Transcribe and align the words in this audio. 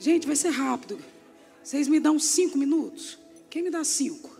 Gente, 0.00 0.26
vai 0.26 0.34
ser 0.34 0.48
rápido. 0.48 0.98
Vocês 1.62 1.86
me 1.86 2.00
dão 2.00 2.18
cinco 2.18 2.56
minutos? 2.56 3.18
Quem 3.50 3.62
me 3.62 3.68
dá 3.68 3.84
cinco? 3.84 4.34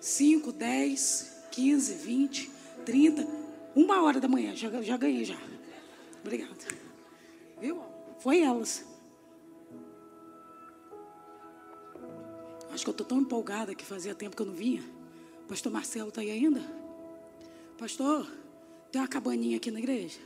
Cinco, 0.00 0.52
dez, 0.52 1.42
quinze, 1.50 1.94
vinte, 1.94 2.48
trinta. 2.86 3.26
Uma 3.74 4.00
hora 4.02 4.20
da 4.20 4.28
manhã. 4.28 4.54
Já, 4.54 4.70
já 4.80 4.96
ganhei 4.96 5.24
já. 5.24 5.36
Obrigada. 6.20 6.54
Viu? 7.60 7.82
Foi 8.20 8.40
elas. 8.40 8.84
Acho 12.70 12.84
que 12.84 12.90
eu 12.90 12.92
estou 12.92 13.06
tão 13.06 13.18
empolgada 13.18 13.74
que 13.74 13.84
fazia 13.84 14.14
tempo 14.14 14.36
que 14.36 14.42
eu 14.42 14.46
não 14.46 14.54
vinha. 14.54 14.84
Pastor 15.48 15.72
Marcelo 15.72 16.10
está 16.10 16.20
aí 16.20 16.30
ainda? 16.30 16.62
Pastor, 17.76 18.30
tem 18.92 19.00
uma 19.00 19.08
cabaninha 19.08 19.56
aqui 19.56 19.72
na 19.72 19.80
igreja? 19.80 20.20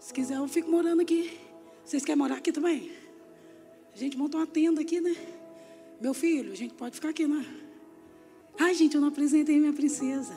Se 0.00 0.12
quiser, 0.12 0.38
eu 0.38 0.48
fico 0.48 0.68
morando 0.68 1.00
aqui. 1.00 1.46
Vocês 1.88 2.04
querem 2.04 2.18
morar 2.18 2.36
aqui 2.36 2.52
também? 2.52 2.92
A 3.94 3.96
gente 3.96 4.14
monta 4.14 4.36
uma 4.36 4.46
tenda 4.46 4.82
aqui, 4.82 5.00
né? 5.00 5.16
Meu 5.98 6.12
filho, 6.12 6.52
a 6.52 6.54
gente 6.54 6.74
pode 6.74 6.94
ficar 6.94 7.08
aqui, 7.08 7.26
né? 7.26 7.42
Ai, 8.58 8.74
gente, 8.74 8.94
eu 8.94 9.00
não 9.00 9.08
apresentei 9.08 9.58
minha 9.58 9.72
princesa. 9.72 10.34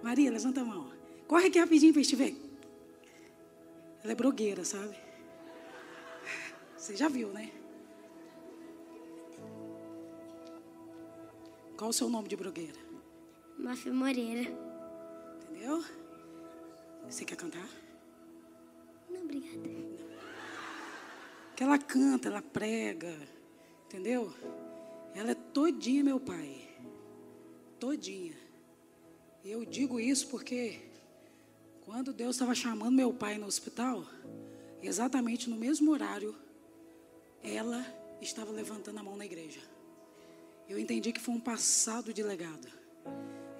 Maria, 0.00 0.30
levanta 0.30 0.60
a 0.60 0.64
mão. 0.64 0.92
Corre 1.26 1.48
aqui 1.48 1.58
rapidinho 1.58 1.92
para 1.92 2.04
te 2.04 2.14
ver. 2.14 2.36
Ela 4.04 4.12
é 4.12 4.14
blogueira, 4.14 4.64
sabe? 4.64 4.96
Você 6.78 6.94
já 6.94 7.08
viu, 7.08 7.30
né? 7.30 7.50
Qual 11.76 11.90
o 11.90 11.92
seu 11.92 12.08
nome 12.08 12.28
de 12.28 12.36
blogueira? 12.36 12.78
Mafia 13.58 13.92
Moreira. 13.92 14.48
Entendeu? 15.50 15.84
Você 17.08 17.24
quer 17.24 17.34
cantar? 17.34 17.68
Não, 19.10 19.22
obrigada. 19.22 20.15
Que 21.56 21.62
ela 21.62 21.78
canta, 21.78 22.28
ela 22.28 22.42
prega, 22.42 23.16
entendeu? 23.86 24.32
Ela 25.14 25.30
é 25.30 25.34
todinha 25.34 26.04
meu 26.04 26.20
pai. 26.20 26.68
Todinha. 27.80 28.36
E 29.42 29.50
eu 29.50 29.64
digo 29.64 29.98
isso 29.98 30.28
porque 30.28 30.80
quando 31.84 32.12
Deus 32.12 32.36
estava 32.36 32.54
chamando 32.54 32.94
meu 32.94 33.12
pai 33.14 33.38
no 33.38 33.46
hospital, 33.46 34.04
exatamente 34.82 35.48
no 35.48 35.56
mesmo 35.56 35.90
horário, 35.90 36.34
ela 37.42 37.84
estava 38.20 38.52
levantando 38.52 38.98
a 38.98 39.02
mão 39.02 39.16
na 39.16 39.24
igreja 39.24 39.76
eu 40.68 40.78
entendi 40.78 41.12
que 41.12 41.20
foi 41.20 41.34
um 41.34 41.40
passado 41.40 42.12
de 42.12 42.22
legado. 42.22 42.66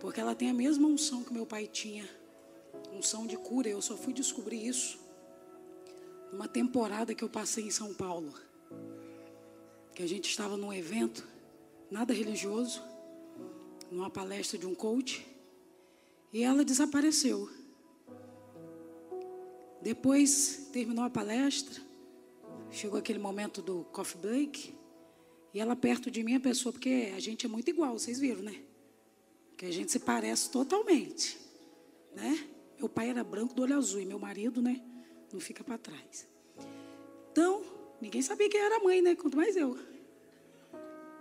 Porque 0.01 0.21
ela 0.21 0.35
tem 0.35 0.51
a 0.51 0.55
mesma 0.55 0.89
unção 0.89 1.23
que 1.23 1.33
meu 1.33 1.47
pai 1.47 1.67
tinha 1.67 2.09
unção 2.93 3.27
de 3.27 3.37
cura. 3.37 3.69
Eu 3.69 3.81
só 3.81 3.97
fui 3.97 4.13
descobrir 4.13 4.67
isso 4.67 4.99
numa 6.37 6.47
temporada 6.47 7.15
que 7.15 7.25
eu 7.25 7.31
passei 7.31 7.65
em 7.65 7.71
São 7.71 7.95
Paulo. 7.95 8.35
Que 9.95 10.03
a 10.03 10.07
gente 10.07 10.29
estava 10.29 10.55
num 10.55 10.71
evento, 10.71 11.27
nada 11.91 12.13
religioso, 12.13 12.83
numa 13.91 14.11
palestra 14.11 14.59
de 14.59 14.67
um 14.67 14.75
coach, 14.75 15.27
e 16.31 16.43
ela 16.43 16.63
desapareceu. 16.63 17.49
Depois 19.81 20.69
terminou 20.71 21.05
a 21.05 21.09
palestra, 21.09 21.83
chegou 22.71 22.99
aquele 22.99 23.19
momento 23.19 23.63
do 23.63 23.85
coffee 23.85 24.21
break, 24.21 24.75
e 25.55 25.59
ela 25.59 25.75
perto 25.75 26.11
de 26.11 26.23
mim 26.23 26.35
é 26.35 26.39
pessoa, 26.39 26.71
porque 26.71 27.15
a 27.17 27.19
gente 27.19 27.47
é 27.47 27.49
muito 27.49 27.71
igual, 27.71 27.99
vocês 27.99 28.21
viram, 28.21 28.43
né? 28.43 28.61
Que 29.57 29.65
a 29.65 29.73
gente 29.73 29.91
se 29.91 30.01
parece 30.01 30.51
totalmente, 30.51 31.39
né? 32.15 32.47
Meu 32.79 32.91
pai 32.91 33.09
era 33.09 33.25
branco 33.25 33.55
do 33.55 33.63
olho 33.63 33.75
azul 33.75 34.03
e 34.03 34.05
meu 34.05 34.19
marido, 34.19 34.61
né? 34.61 34.83
Não 35.33 35.41
fica 35.41 35.63
para 35.65 35.79
trás. 35.79 36.27
Então, 37.33 37.63
ninguém 38.01 38.23
sabia 38.23 38.49
quem 38.49 38.61
era 38.61 38.77
a 38.77 38.81
mãe, 38.81 39.03
né? 39.03 39.15
Quanto 39.15 39.37
mais 39.37 39.57
eu. 39.57 39.79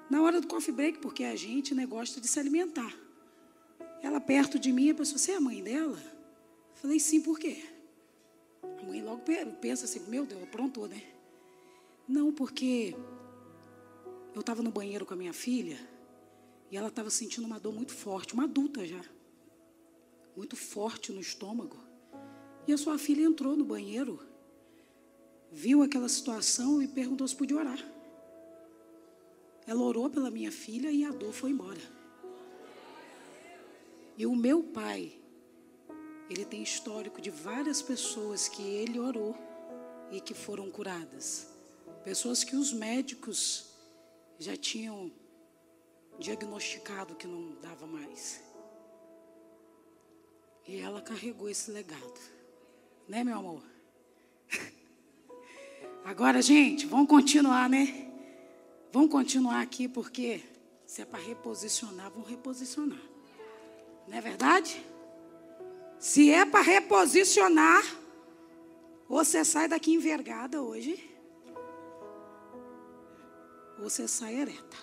Na 0.09 0.22
hora 0.22 0.40
do 0.40 0.47
coffee 0.47 0.74
break, 0.74 1.00
porque 1.00 1.24
a 1.24 1.35
gente 1.35 1.74
né, 1.74 1.85
gosta 1.85 2.22
de 2.22 2.28
se 2.28 2.40
alimentar. 2.40 2.94
Ela 4.02 4.22
perto 4.22 4.59
de 4.59 4.72
mim, 4.72 4.91
a 4.91 4.96
pessoa, 4.96 5.18
você 5.18 5.31
é 5.31 5.35
a 5.35 5.41
mãe 5.41 5.63
dela? 5.63 5.97
Eu 5.97 6.75
falei, 6.75 7.00
sim, 7.00 7.22
por 7.22 7.40
quê? 7.40 7.63
A 8.62 8.84
mãe 8.84 9.02
logo 9.02 9.24
pensa 9.59 9.85
assim, 9.85 10.00
meu 10.08 10.25
Deus, 10.25 10.44
aprontou, 10.44 10.88
né? 10.88 11.02
Não, 12.08 12.31
porque 12.31 12.96
eu 14.34 14.41
estava 14.41 14.62
no 14.62 14.72
banheiro 14.72 15.06
com 15.06 15.13
a 15.13 15.18
minha 15.18 15.34
filha 15.34 15.79
e 16.69 16.78
ela 16.78 16.90
estava 16.90 17.09
sentindo 17.09 17.46
uma 17.46 17.59
dor 17.59 17.74
muito 17.74 17.94
forte, 17.94 18.34
uma 18.34 18.44
adulta 18.44 18.85
já, 18.85 19.03
muito 20.35 20.56
forte 20.56 21.12
no 21.12 21.19
estômago. 21.19 21.78
E 22.68 22.74
a 22.74 22.78
sua 22.78 22.98
filha 22.98 23.24
entrou 23.24 23.56
no 23.56 23.64
banheiro, 23.64 24.20
viu 25.52 25.84
aquela 25.84 26.09
situação 26.09 26.81
e 26.81 26.88
perguntou 26.88 27.28
se 27.28 27.36
podia 27.36 27.58
orar. 27.58 27.80
Ela 29.68 29.81
orou 29.81 30.09
pela 30.09 30.31
minha 30.31 30.52
filha 30.52 30.92
e 30.92 31.06
a 31.06 31.12
dor 31.12 31.34
foi 31.34 31.52
embora. 31.52 31.81
E 34.18 34.26
o 34.26 34.36
meu 34.36 34.64
pai, 34.64 35.20
ele 36.30 36.46
tem 36.46 36.64
histórico 36.64 37.22
de 37.22 37.30
várias 37.30 37.81
pessoas 37.81 38.48
que 38.48 38.62
ele 38.62 39.00
orou 39.00 39.36
e 40.12 40.22
que 40.22 40.34
foram 40.34 40.72
curadas. 40.72 41.47
Pessoas 42.03 42.44
que 42.44 42.56
os 42.56 42.72
médicos 42.72 43.74
já 44.40 44.56
tinham 44.56 45.12
diagnosticado 46.20 47.16
que 47.16 47.28
não 47.28 47.56
dava 47.62 47.86
mais. 47.86 48.42
E 50.68 50.78
ela 50.78 51.02
carregou 51.02 51.50
esse 51.50 51.72
legado. 51.72 52.34
Né, 53.07 53.23
meu 53.23 53.38
amor? 53.38 53.61
Agora, 56.03 56.41
gente, 56.41 56.85
vamos 56.85 57.07
continuar, 57.07 57.69
né? 57.69 58.11
Vamos 58.91 59.11
continuar 59.11 59.61
aqui 59.61 59.88
porque 59.88 60.41
se 60.85 61.01
é 61.01 61.05
para 61.05 61.19
reposicionar, 61.19 62.11
vamos 62.11 62.29
reposicionar. 62.29 63.01
Não 64.07 64.17
é 64.17 64.21
verdade? 64.21 64.83
Se 65.99 66.31
é 66.31 66.45
para 66.45 66.61
reposicionar, 66.61 67.83
você 69.07 69.43
sai 69.43 69.67
daqui 69.67 69.93
envergada 69.93 70.61
hoje 70.61 71.16
você 73.77 74.07
sai 74.07 74.35
ereta. 74.35 74.77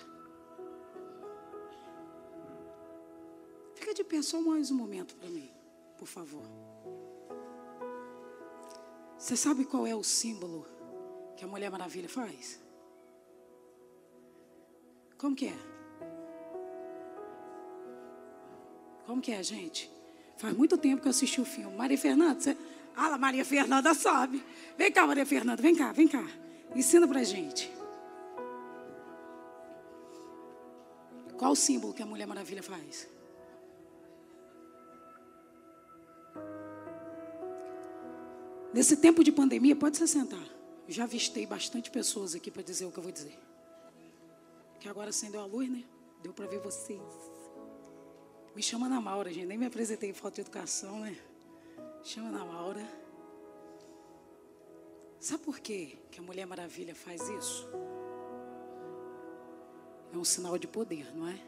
Fica 3.75 3.93
de 3.93 4.03
pé 4.03 4.21
só 4.21 4.41
mais 4.41 4.71
um 4.71 4.75
momento 4.75 5.15
para 5.15 5.29
mim, 5.29 5.49
por 5.97 6.07
favor. 6.07 6.43
Você 9.23 9.37
sabe 9.37 9.63
qual 9.63 9.87
é 9.87 9.95
o 9.95 10.03
símbolo 10.03 10.67
que 11.37 11.45
a 11.45 11.47
Mulher 11.47 11.71
Maravilha 11.71 12.09
faz? 12.09 12.59
Como 15.17 15.33
que 15.33 15.47
é? 15.47 15.55
Como 19.05 19.21
que 19.21 19.31
é, 19.31 19.41
gente? 19.41 19.89
Faz 20.35 20.53
muito 20.53 20.77
tempo 20.77 21.01
que 21.01 21.07
eu 21.07 21.11
assisti 21.11 21.39
o 21.39 21.45
filme. 21.45 21.73
Maria 21.73 21.97
Fernanda, 21.97 22.37
você... 22.37 22.57
Ah, 22.97 23.17
Maria 23.17 23.45
Fernanda 23.45 23.93
sabe. 23.93 24.43
Vem 24.77 24.91
cá, 24.91 25.07
Maria 25.07 25.25
Fernanda, 25.25 25.61
vem 25.61 25.73
cá, 25.73 25.93
vem 25.93 26.05
cá. 26.09 26.27
Ensina 26.75 27.07
pra 27.07 27.23
gente. 27.23 27.71
Qual 31.37 31.53
o 31.53 31.55
símbolo 31.55 31.93
que 31.93 32.03
a 32.03 32.05
Mulher 32.05 32.27
Maravilha 32.27 32.61
faz? 32.61 33.07
Nesse 38.73 38.97
tempo 38.97 39.23
de 39.23 39.31
pandemia, 39.31 39.75
pode 39.75 39.97
se 39.97 40.07
sentar. 40.07 40.43
Já 40.87 41.03
avistei 41.03 41.45
bastante 41.45 41.91
pessoas 41.91 42.35
aqui 42.35 42.49
para 42.49 42.61
dizer 42.61 42.85
o 42.85 42.91
que 42.91 42.97
eu 42.97 43.03
vou 43.03 43.11
dizer. 43.11 43.37
Que 44.79 44.89
agora 44.89 45.09
acendeu 45.09 45.41
a 45.41 45.45
luz, 45.45 45.69
né? 45.69 45.83
Deu 46.21 46.33
para 46.33 46.47
ver 46.47 46.59
vocês. 46.59 46.99
Me 48.55 48.61
chama 48.61 48.89
na 48.89 48.99
Maura, 48.99 49.31
gente. 49.31 49.45
Nem 49.45 49.57
me 49.57 49.65
apresentei 49.65 50.09
em 50.09 50.13
falta 50.13 50.35
de 50.35 50.41
educação, 50.41 50.99
né? 50.99 51.15
Chama 52.03 52.31
na 52.31 52.43
Maura. 52.43 52.85
Sabe 55.19 55.43
por 55.43 55.59
quê 55.59 55.97
que 56.11 56.19
a 56.19 56.23
Mulher 56.23 56.45
Maravilha 56.45 56.93
faz 56.93 57.21
isso? 57.29 57.69
é 60.13 60.17
um 60.17 60.23
sinal 60.23 60.57
de 60.57 60.67
poder, 60.67 61.15
não 61.15 61.27
é? 61.27 61.39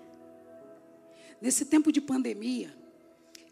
Nesse 1.39 1.66
tempo 1.66 1.92
de 1.92 2.01
pandemia, 2.01 2.75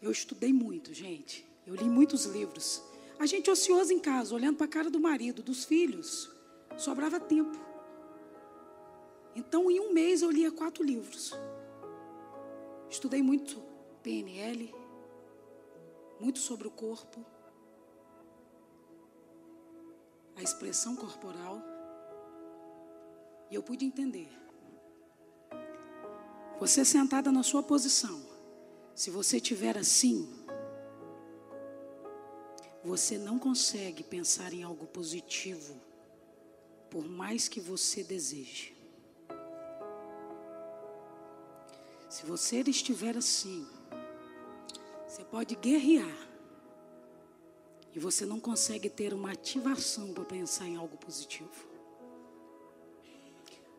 eu 0.02 0.10
estudei 0.10 0.52
muito, 0.52 0.92
gente. 0.92 1.46
Eu 1.66 1.74
li 1.74 1.84
muitos 1.84 2.24
livros. 2.24 2.82
A 3.18 3.26
gente 3.26 3.50
ocioso 3.50 3.92
em 3.92 3.98
casa, 3.98 4.34
olhando 4.34 4.56
para 4.56 4.66
a 4.66 4.68
cara 4.68 4.90
do 4.90 5.00
marido, 5.00 5.42
dos 5.42 5.64
filhos, 5.64 6.30
sobrava 6.76 7.18
tempo. 7.20 7.58
Então, 9.34 9.70
em 9.70 9.80
um 9.80 9.92
mês, 9.92 10.22
eu 10.22 10.30
lia 10.30 10.50
quatro 10.50 10.82
livros. 10.82 11.32
Estudei 12.90 13.22
muito 13.22 13.62
PNL, 14.02 14.74
muito 16.20 16.38
sobre 16.38 16.68
o 16.68 16.70
corpo, 16.70 17.24
a 20.36 20.42
expressão 20.42 20.94
corporal, 20.94 21.62
e 23.50 23.54
eu 23.54 23.62
pude 23.62 23.84
entender 23.84 24.28
você 26.58 26.84
sentada 26.84 27.32
na 27.32 27.42
sua 27.42 27.62
posição, 27.62 28.22
se 28.94 29.10
você 29.10 29.40
tiver 29.40 29.76
assim, 29.76 30.28
você 32.84 33.16
não 33.16 33.38
consegue 33.38 34.04
pensar 34.04 34.52
em 34.52 34.62
algo 34.62 34.86
positivo 34.86 35.74
por 36.90 37.08
mais 37.08 37.48
que 37.48 37.58
você 37.58 38.04
deseje. 38.04 38.76
Se 42.10 42.26
você 42.26 42.60
estiver 42.60 43.16
assim, 43.16 43.66
você 45.08 45.24
pode 45.24 45.56
guerrear. 45.56 46.28
E 47.94 47.98
você 47.98 48.26
não 48.26 48.38
consegue 48.38 48.90
ter 48.90 49.14
uma 49.14 49.32
ativação 49.32 50.12
para 50.12 50.24
pensar 50.24 50.66
em 50.66 50.76
algo 50.76 50.96
positivo. 50.96 51.68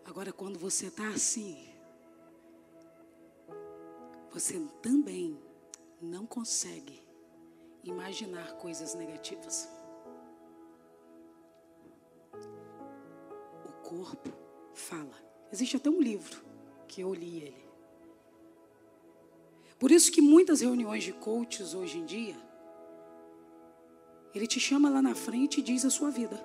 Agora, 0.04 0.34
quando 0.34 0.58
você 0.58 0.88
está 0.88 1.10
assim, 1.10 1.70
você 4.32 4.60
também 4.82 5.38
não 6.02 6.26
consegue 6.26 7.05
imaginar 7.86 8.54
coisas 8.54 8.96
negativas. 8.96 9.70
O 13.68 13.72
corpo 13.84 14.34
fala. 14.74 15.16
Existe 15.52 15.78
até 15.78 15.90
um 15.90 16.02
livro 16.02 16.44
que 16.88 17.02
eu 17.02 17.14
li 17.14 17.38
ele. 17.38 17.66
Por 19.78 19.92
isso 19.92 20.12
que 20.12 20.22
muitas 20.22 20.62
reuniões 20.62 21.04
de 21.04 21.14
coaches 21.14 21.74
hoje 21.74 22.00
em 22.00 22.06
dia, 22.06 22.36
ele 24.34 24.48
te 24.48 24.60
chama 24.60 24.90
lá 24.90 25.02
na 25.02 25.14
frente 25.14 25.60
e 25.60 25.64
diz 25.64 25.86
a 25.86 25.90
sua 25.90 26.10
vida. 26.10 26.38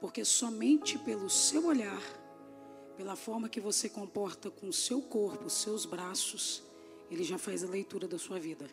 Porque 0.00 0.24
somente 0.24 0.98
pelo 0.98 1.30
seu 1.30 1.66
olhar, 1.66 2.02
pela 2.96 3.14
forma 3.14 3.48
que 3.48 3.60
você 3.60 3.88
comporta 3.88 4.50
com 4.50 4.68
o 4.68 4.72
seu 4.72 5.00
corpo, 5.00 5.48
seus 5.48 5.86
braços, 5.86 6.62
ele 7.10 7.22
já 7.22 7.38
faz 7.38 7.62
a 7.62 7.68
leitura 7.68 8.08
da 8.08 8.18
sua 8.18 8.38
vida. 8.38 8.66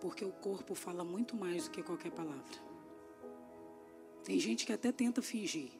Porque 0.00 0.24
o 0.24 0.32
corpo 0.32 0.74
fala 0.74 1.04
muito 1.04 1.36
mais 1.36 1.64
do 1.64 1.70
que 1.70 1.82
qualquer 1.82 2.12
palavra. 2.12 2.68
Tem 4.24 4.38
gente 4.38 4.66
que 4.66 4.72
até 4.72 4.92
tenta 4.92 5.22
fingir 5.22 5.70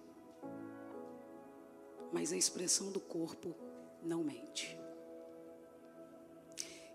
mas 2.13 2.33
a 2.33 2.37
expressão 2.37 2.91
do 2.91 3.01
corpo 3.01 3.55
não 4.03 4.25
mente. 4.25 4.79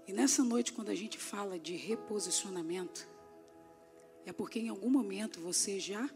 E 0.07 0.11
nessa 0.11 0.43
noite, 0.43 0.73
quando 0.73 0.89
a 0.89 0.95
gente 0.95 1.17
fala 1.17 1.57
de 1.57 1.75
reposicionamento, 1.75 3.07
é 4.25 4.33
porque 4.33 4.59
em 4.59 4.69
algum 4.69 4.89
momento 4.89 5.39
você 5.39 5.79
já 5.79 6.09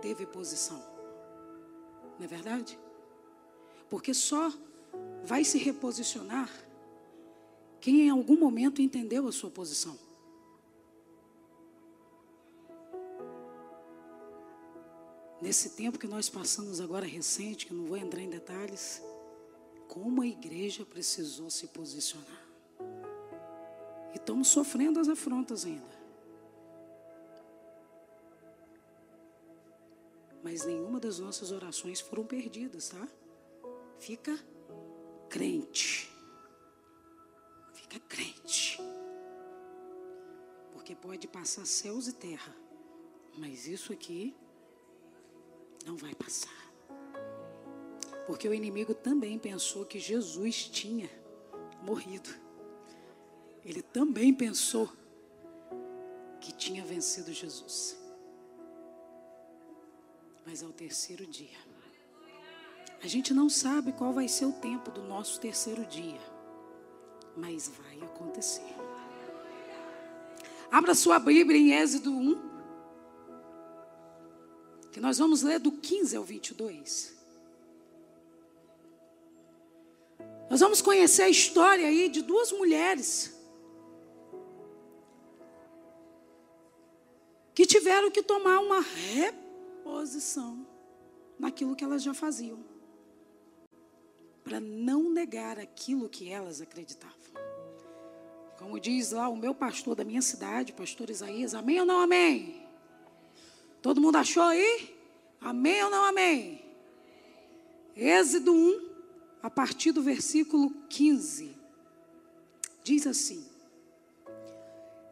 teve 0.00 0.26
posição. 0.26 0.82
Não 2.18 2.24
é 2.24 2.26
verdade? 2.26 2.78
Porque 3.88 4.12
só 4.12 4.52
vai 5.22 5.44
se 5.44 5.58
reposicionar 5.58 6.50
quem 7.80 8.02
em 8.02 8.10
algum 8.10 8.38
momento 8.38 8.82
entendeu 8.82 9.26
a 9.26 9.32
sua 9.32 9.50
posição. 9.50 9.98
Nesse 15.42 15.70
tempo 15.70 15.98
que 15.98 16.06
nós 16.06 16.28
passamos 16.30 16.80
agora 16.80 17.04
recente, 17.04 17.66
que 17.66 17.72
eu 17.72 17.76
não 17.76 17.84
vou 17.84 17.96
entrar 17.96 18.22
em 18.22 18.30
detalhes, 18.30 19.02
como 19.88 20.22
a 20.22 20.26
igreja 20.26 20.86
precisou 20.86 21.50
se 21.50 21.66
posicionar. 21.66 22.46
E 24.14 24.16
estamos 24.16 24.48
sofrendo 24.48 25.00
as 25.00 25.08
afrontas 25.08 25.66
ainda. 25.66 26.00
Mas 30.44 30.64
nenhuma 30.64 31.00
das 31.00 31.18
nossas 31.18 31.50
orações 31.50 32.00
foram 32.00 32.24
perdidas, 32.24 32.90
tá? 32.90 33.08
Fica 33.98 34.38
crente. 35.28 36.10
Fica 37.74 37.98
crente. 38.00 38.78
Porque 40.72 40.94
pode 40.94 41.26
passar 41.26 41.66
céus 41.66 42.06
e 42.06 42.12
terra. 42.12 42.54
Mas 43.36 43.66
isso 43.66 43.92
aqui 43.92 44.34
não 45.84 45.96
vai 45.96 46.14
passar. 46.14 46.72
Porque 48.26 48.48
o 48.48 48.54
inimigo 48.54 48.94
também 48.94 49.38
pensou 49.38 49.84
que 49.84 49.98
Jesus 49.98 50.64
tinha 50.68 51.10
morrido. 51.82 52.30
Ele 53.64 53.82
também 53.82 54.32
pensou 54.32 54.88
que 56.40 56.52
tinha 56.52 56.84
vencido 56.84 57.32
Jesus. 57.32 57.96
Mas 60.44 60.62
ao 60.62 60.72
terceiro 60.72 61.26
dia, 61.26 61.58
a 63.02 63.06
gente 63.06 63.32
não 63.32 63.48
sabe 63.48 63.92
qual 63.92 64.12
vai 64.12 64.28
ser 64.28 64.46
o 64.46 64.52
tempo 64.52 64.90
do 64.90 65.02
nosso 65.02 65.40
terceiro 65.40 65.84
dia, 65.86 66.20
mas 67.36 67.68
vai 67.68 68.02
acontecer. 68.02 68.74
Abra 70.70 70.94
sua 70.94 71.18
Bíblia 71.18 71.58
em 71.58 71.72
Êxodo 71.72 72.10
1, 72.10 72.51
que 74.92 75.00
nós 75.00 75.18
vamos 75.18 75.42
ler 75.42 75.58
do 75.58 75.72
15 75.72 76.16
ao 76.16 76.22
22. 76.22 77.16
Nós 80.50 80.60
vamos 80.60 80.82
conhecer 80.82 81.22
a 81.22 81.30
história 81.30 81.88
aí 81.88 82.10
de 82.10 82.20
duas 82.20 82.52
mulheres 82.52 83.34
que 87.54 87.64
tiveram 87.64 88.10
que 88.10 88.22
tomar 88.22 88.60
uma 88.60 88.80
reposição 88.80 90.66
naquilo 91.38 91.74
que 91.74 91.82
elas 91.82 92.02
já 92.02 92.12
faziam, 92.12 92.62
para 94.44 94.60
não 94.60 95.10
negar 95.10 95.58
aquilo 95.58 96.08
que 96.08 96.30
elas 96.30 96.60
acreditavam. 96.60 97.16
Como 98.58 98.78
diz 98.78 99.12
lá 99.12 99.28
o 99.28 99.36
meu 99.36 99.54
pastor 99.54 99.94
da 99.94 100.04
minha 100.04 100.22
cidade, 100.22 100.72
pastor 100.72 101.08
Isaías, 101.08 101.54
amém 101.54 101.80
ou 101.80 101.86
não 101.86 102.00
amém? 102.00 102.62
Todo 103.82 104.00
mundo 104.00 104.16
achou 104.16 104.44
aí? 104.44 104.96
Amém 105.40 105.82
ou 105.82 105.90
não 105.90 106.04
amém? 106.04 106.64
Êxodo 107.96 108.54
1, 108.54 108.88
a 109.42 109.50
partir 109.50 109.90
do 109.90 110.00
versículo 110.00 110.70
15. 110.88 111.56
Diz 112.84 113.06
assim: 113.08 113.44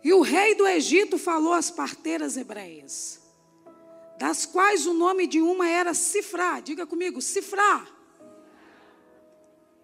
E 0.05 0.13
o 0.13 0.23
rei 0.23 0.55
do 0.55 0.67
Egito 0.67 1.19
falou 1.19 1.53
às 1.53 1.71
parteiras 1.71 2.37
hebreias, 2.37 3.21
das 4.17 4.47
quais 4.47 4.87
o 4.87 4.95
nome 4.95 5.27
de 5.27 5.43
uma 5.43 5.69
era 5.69 5.93
Cifrá, 5.93 6.61
diga 6.61 6.87
comigo, 6.87 7.21
Cifrá. 7.21 7.87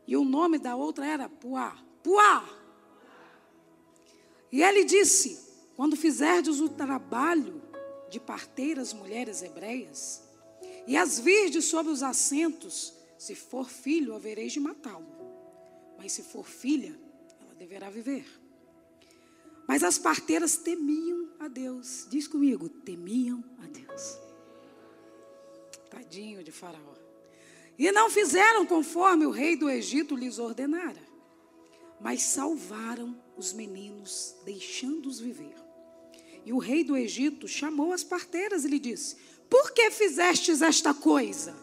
E 0.06 0.16
o 0.16 0.24
nome 0.24 0.58
da 0.58 0.76
outra 0.76 1.04
era 1.04 1.28
Puá, 1.28 1.76
Puá. 2.04 2.48
E 4.52 4.62
ele 4.62 4.84
disse: 4.84 5.44
Quando 5.74 5.96
fizerdes 5.96 6.60
o 6.60 6.68
trabalho 6.68 7.65
de 8.08 8.20
parteiras 8.20 8.92
mulheres 8.92 9.42
hebreias, 9.42 10.22
e 10.86 10.96
as 10.96 11.18
virdes 11.18 11.64
sobre 11.64 11.92
os 11.92 12.02
assentos, 12.02 12.94
se 13.18 13.34
for 13.34 13.68
filho, 13.68 14.14
havereis 14.14 14.52
de 14.52 14.60
matá-lo. 14.60 15.06
Mas 15.98 16.12
se 16.12 16.22
for 16.22 16.46
filha, 16.46 16.96
ela 17.40 17.54
deverá 17.54 17.90
viver. 17.90 18.24
Mas 19.66 19.82
as 19.82 19.98
parteiras 19.98 20.56
temiam 20.56 21.28
a 21.40 21.48
Deus. 21.48 22.06
Diz 22.08 22.28
comigo, 22.28 22.68
temiam 22.68 23.42
a 23.58 23.66
Deus. 23.66 24.16
Tadinho 25.90 26.44
de 26.44 26.52
Faraó. 26.52 26.94
E 27.78 27.90
não 27.90 28.08
fizeram 28.08 28.64
conforme 28.64 29.26
o 29.26 29.30
rei 29.30 29.56
do 29.56 29.68
Egito 29.68 30.14
lhes 30.14 30.38
ordenara, 30.38 31.02
mas 32.00 32.22
salvaram 32.22 33.20
os 33.36 33.52
meninos, 33.52 34.34
deixando-os 34.44 35.18
viver. 35.18 35.65
E 36.46 36.52
o 36.52 36.58
rei 36.58 36.84
do 36.84 36.96
Egito 36.96 37.48
chamou 37.48 37.92
as 37.92 38.04
parteiras 38.04 38.64
e 38.64 38.68
lhe 38.68 38.78
disse: 38.78 39.16
Por 39.50 39.72
que 39.72 39.90
fizestes 39.90 40.62
esta 40.62 40.94
coisa? 40.94 41.56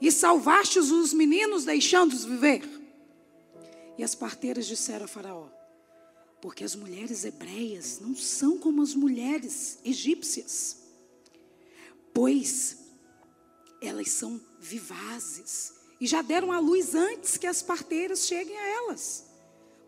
E 0.00 0.10
salvastes 0.10 0.90
os 0.90 1.12
meninos, 1.12 1.66
deixando-os 1.66 2.24
viver? 2.24 2.62
E 3.98 4.02
as 4.02 4.14
parteiras 4.14 4.66
disseram 4.66 5.04
a 5.04 5.08
Faraó: 5.08 5.46
Porque 6.40 6.64
as 6.64 6.74
mulheres 6.74 7.26
hebreias 7.26 8.00
não 8.00 8.16
são 8.16 8.56
como 8.56 8.80
as 8.80 8.94
mulheres 8.94 9.78
egípcias, 9.84 10.78
pois 12.14 12.78
elas 13.82 14.08
são 14.08 14.40
vivazes 14.58 15.74
e 16.00 16.06
já 16.06 16.22
deram 16.22 16.50
à 16.50 16.58
luz 16.58 16.94
antes 16.94 17.36
que 17.36 17.46
as 17.46 17.60
parteiras 17.60 18.26
cheguem 18.26 18.56
a 18.56 18.66
elas. 18.68 19.26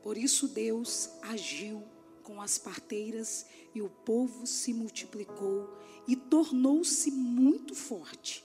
Por 0.03 0.19
isso 0.19 0.47
Deus 0.47 1.09
agiu 1.23 1.83
com 2.23 2.41
as 2.41 2.59
parteiras 2.59 3.47
e 3.75 3.83
o 3.83 3.89
povo 3.89 4.47
se 4.47 4.73
multiplicou 4.73 5.77
e 6.07 6.17
tornou-se 6.17 7.11
muito 7.11 7.75
forte. 7.75 8.45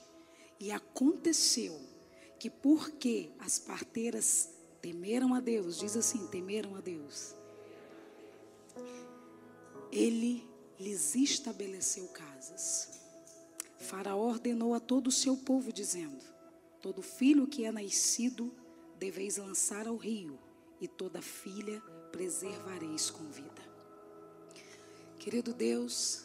E 0.60 0.70
aconteceu 0.70 1.78
que 2.38 2.50
porque 2.50 3.30
as 3.38 3.58
parteiras 3.58 4.50
temeram 4.80 5.34
a 5.34 5.40
Deus, 5.40 5.78
diz 5.78 5.96
assim, 5.96 6.26
temeram 6.28 6.76
a 6.76 6.80
Deus. 6.80 7.34
Ele 9.90 10.46
lhes 10.78 11.14
estabeleceu 11.14 12.06
casas. 12.08 13.00
Faraó 13.78 14.28
ordenou 14.28 14.74
a 14.74 14.80
todo 14.80 15.08
o 15.08 15.12
seu 15.12 15.36
povo 15.36 15.72
dizendo: 15.72 16.22
Todo 16.80 17.02
filho 17.02 17.46
que 17.46 17.64
é 17.64 17.72
nascido 17.72 18.52
deveis 18.98 19.36
lançar 19.36 19.86
ao 19.86 19.96
rio, 19.96 20.38
e 20.80 20.86
toda 20.86 21.22
filha 21.22 21.80
preservareis 22.12 23.10
com 23.10 23.24
vida. 23.30 23.67
Querido 25.28 25.52
Deus, 25.52 26.24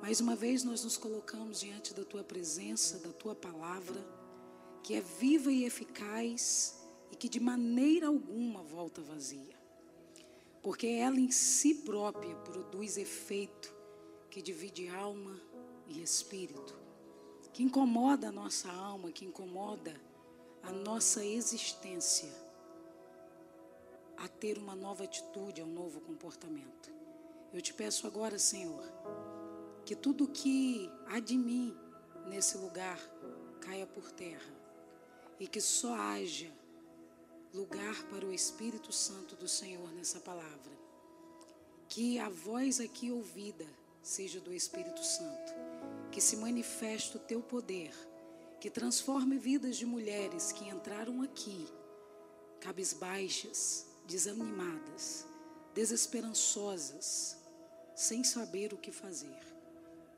Mais 0.00 0.20
uma 0.20 0.36
vez 0.36 0.62
nós 0.62 0.84
nos 0.84 0.96
colocamos 0.96 1.58
diante 1.58 1.92
da 1.92 2.04
tua 2.04 2.22
presença, 2.22 3.00
da 3.00 3.12
tua 3.12 3.34
palavra, 3.34 4.00
que 4.84 4.94
é 4.94 5.00
viva 5.00 5.50
e 5.50 5.64
eficaz 5.64 6.80
e 7.10 7.16
que 7.16 7.28
de 7.28 7.40
maneira 7.40 8.06
alguma 8.06 8.62
volta 8.62 9.02
vazia. 9.02 9.58
Porque 10.62 10.86
ela 10.86 11.18
em 11.18 11.28
si 11.32 11.74
própria 11.74 12.36
produz 12.36 12.96
efeito 12.96 13.74
que 14.30 14.40
divide 14.40 14.86
alma 14.90 15.40
e 15.88 16.00
espírito, 16.00 16.78
que 17.52 17.64
incomoda 17.64 18.28
a 18.28 18.32
nossa 18.32 18.70
alma, 18.70 19.10
que 19.10 19.24
incomoda 19.24 20.00
a 20.62 20.70
nossa 20.70 21.24
existência 21.24 22.30
a 24.16 24.28
ter 24.28 24.56
uma 24.56 24.76
nova 24.76 25.02
atitude, 25.02 25.60
a 25.60 25.64
um 25.64 25.74
novo 25.74 26.00
comportamento. 26.00 26.95
Eu 27.52 27.60
te 27.60 27.72
peço 27.72 28.06
agora, 28.06 28.38
Senhor, 28.38 28.84
que 29.84 29.94
tudo 29.94 30.28
que 30.28 30.90
há 31.06 31.20
de 31.20 31.36
mim 31.36 31.76
nesse 32.26 32.58
lugar 32.58 32.98
caia 33.60 33.86
por 33.86 34.10
terra 34.10 34.54
e 35.38 35.46
que 35.46 35.60
só 35.60 35.94
haja 35.94 36.50
lugar 37.54 38.04
para 38.10 38.26
o 38.26 38.32
Espírito 38.32 38.92
Santo 38.92 39.34
do 39.36 39.48
Senhor 39.48 39.90
nessa 39.92 40.20
palavra. 40.20 40.76
Que 41.88 42.18
a 42.18 42.28
voz 42.28 42.80
aqui 42.80 43.10
ouvida 43.10 43.66
seja 44.02 44.40
do 44.40 44.52
Espírito 44.52 45.02
Santo, 45.02 45.52
que 46.10 46.20
se 46.20 46.36
manifeste 46.36 47.16
o 47.16 47.20
teu 47.20 47.40
poder, 47.40 47.92
que 48.60 48.70
transforme 48.70 49.38
vidas 49.38 49.76
de 49.76 49.86
mulheres 49.86 50.52
que 50.52 50.68
entraram 50.68 51.22
aqui 51.22 51.66
cabisbaixas, 52.60 53.86
desanimadas, 54.06 55.26
desesperançosas, 55.76 57.36
sem 57.94 58.24
saber 58.24 58.74
o 58.74 58.76
que 58.76 58.90
fazer 58.90 59.56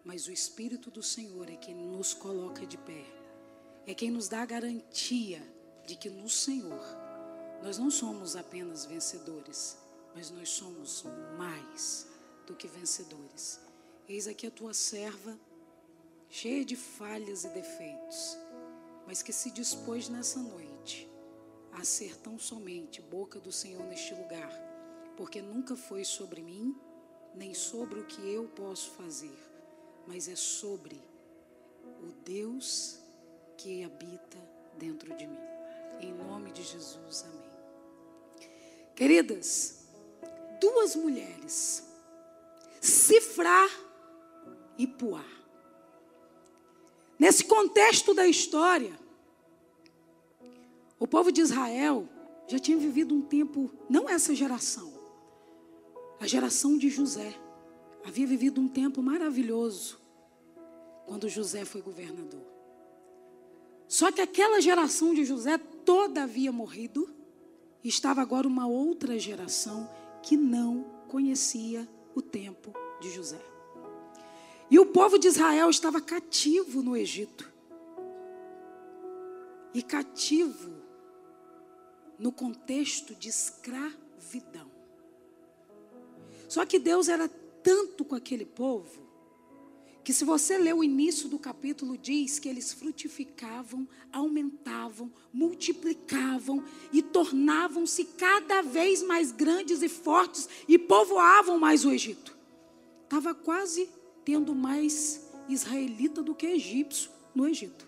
mas 0.08 0.26
o 0.26 0.32
Espírito 0.32 0.90
do 0.90 1.02
Senhor 1.02 1.50
é 1.50 1.56
quem 1.56 1.74
nos 1.74 2.14
coloca 2.14 2.64
de 2.64 2.78
pé, 2.78 3.04
é 3.86 3.92
quem 3.92 4.10
nos 4.10 4.26
dá 4.26 4.40
a 4.40 4.46
garantia 4.46 5.42
de 5.86 5.96
que 5.96 6.08
no 6.08 6.30
Senhor 6.30 6.82
nós 7.62 7.76
não 7.76 7.90
somos 7.90 8.34
apenas 8.34 8.86
vencedores, 8.86 9.76
mas 10.14 10.30
nós 10.30 10.48
somos 10.48 11.04
mais 11.36 12.06
do 12.46 12.56
que 12.56 12.66
vencedores. 12.66 13.60
Eis 14.08 14.26
aqui 14.26 14.46
a 14.46 14.50
tua 14.50 14.72
serva, 14.72 15.38
cheia 16.30 16.64
de 16.64 16.74
falhas 16.74 17.44
e 17.44 17.48
defeitos, 17.50 18.38
mas 19.06 19.20
que 19.20 19.32
se 19.32 19.50
dispôs 19.50 20.08
nessa 20.08 20.38
noite 20.38 21.06
a 21.72 21.84
ser 21.84 22.16
tão 22.16 22.38
somente 22.38 23.02
boca 23.02 23.38
do 23.38 23.52
Senhor 23.52 23.84
neste 23.84 24.14
lugar, 24.14 24.50
porque 25.18 25.42
nunca 25.42 25.76
foi 25.76 26.02
sobre 26.02 26.40
mim, 26.40 26.74
nem 27.34 27.52
sobre 27.52 28.00
o 28.00 28.06
que 28.06 28.26
eu 28.32 28.44
posso 28.56 28.92
fazer 28.92 29.48
mas 30.08 30.26
é 30.26 30.34
sobre 30.34 30.98
o 32.02 32.06
Deus 32.24 32.98
que 33.58 33.84
habita 33.84 34.38
dentro 34.78 35.14
de 35.16 35.26
mim. 35.26 35.38
Em 36.00 36.14
nome 36.14 36.50
de 36.50 36.62
Jesus, 36.62 37.24
amém. 37.24 37.50
Queridas, 38.96 39.84
duas 40.58 40.96
mulheres, 40.96 41.84
Cifrar 42.80 43.68
e 44.78 44.86
Puá. 44.86 45.24
Nesse 47.18 47.44
contexto 47.44 48.14
da 48.14 48.26
história, 48.26 48.98
o 50.98 51.06
povo 51.06 51.30
de 51.30 51.42
Israel 51.42 52.08
já 52.46 52.58
tinha 52.58 52.78
vivido 52.78 53.14
um 53.14 53.20
tempo, 53.20 53.70
não 53.90 54.08
essa 54.08 54.34
geração, 54.34 54.97
a 56.20 56.26
geração 56.26 56.76
de 56.76 56.88
José 56.88 57.34
havia 58.04 58.26
vivido 58.26 58.60
um 58.60 58.68
tempo 58.68 59.02
maravilhoso 59.02 59.98
quando 61.06 61.28
José 61.28 61.64
foi 61.64 61.80
governador. 61.80 62.42
Só 63.86 64.12
que 64.12 64.20
aquela 64.20 64.60
geração 64.60 65.14
de 65.14 65.24
José 65.24 65.56
toda 65.58 66.24
havia 66.24 66.52
morrido 66.52 67.08
e 67.82 67.88
estava 67.88 68.20
agora 68.20 68.46
uma 68.46 68.66
outra 68.66 69.18
geração 69.18 69.88
que 70.22 70.36
não 70.36 70.84
conhecia 71.08 71.88
o 72.14 72.20
tempo 72.20 72.74
de 73.00 73.10
José. 73.10 73.40
E 74.70 74.78
o 74.78 74.86
povo 74.86 75.18
de 75.18 75.28
Israel 75.28 75.70
estava 75.70 76.00
cativo 76.00 76.82
no 76.82 76.94
Egito. 76.94 77.50
E 79.72 79.82
cativo 79.82 80.82
no 82.18 82.30
contexto 82.30 83.14
de 83.14 83.28
escravidão. 83.28 84.67
Só 86.48 86.64
que 86.64 86.78
Deus 86.78 87.08
era 87.08 87.28
tanto 87.62 88.04
com 88.04 88.14
aquele 88.14 88.46
povo, 88.46 89.06
que 90.02 90.14
se 90.14 90.24
você 90.24 90.56
ler 90.56 90.74
o 90.74 90.82
início 90.82 91.28
do 91.28 91.38
capítulo, 91.38 91.98
diz 91.98 92.38
que 92.38 92.48
eles 92.48 92.72
frutificavam, 92.72 93.86
aumentavam, 94.10 95.12
multiplicavam 95.30 96.64
e 96.90 97.02
tornavam-se 97.02 98.04
cada 98.04 98.62
vez 98.62 99.02
mais 99.02 99.30
grandes 99.30 99.82
e 99.82 99.88
fortes 99.88 100.48
e 100.66 100.78
povoavam 100.78 101.58
mais 101.58 101.84
o 101.84 101.92
Egito. 101.92 102.34
Estava 103.04 103.34
quase 103.34 103.90
tendo 104.24 104.54
mais 104.54 105.28
israelita 105.46 106.22
do 106.22 106.34
que 106.34 106.46
egípcio 106.46 107.10
no 107.34 107.46
Egito. 107.46 107.86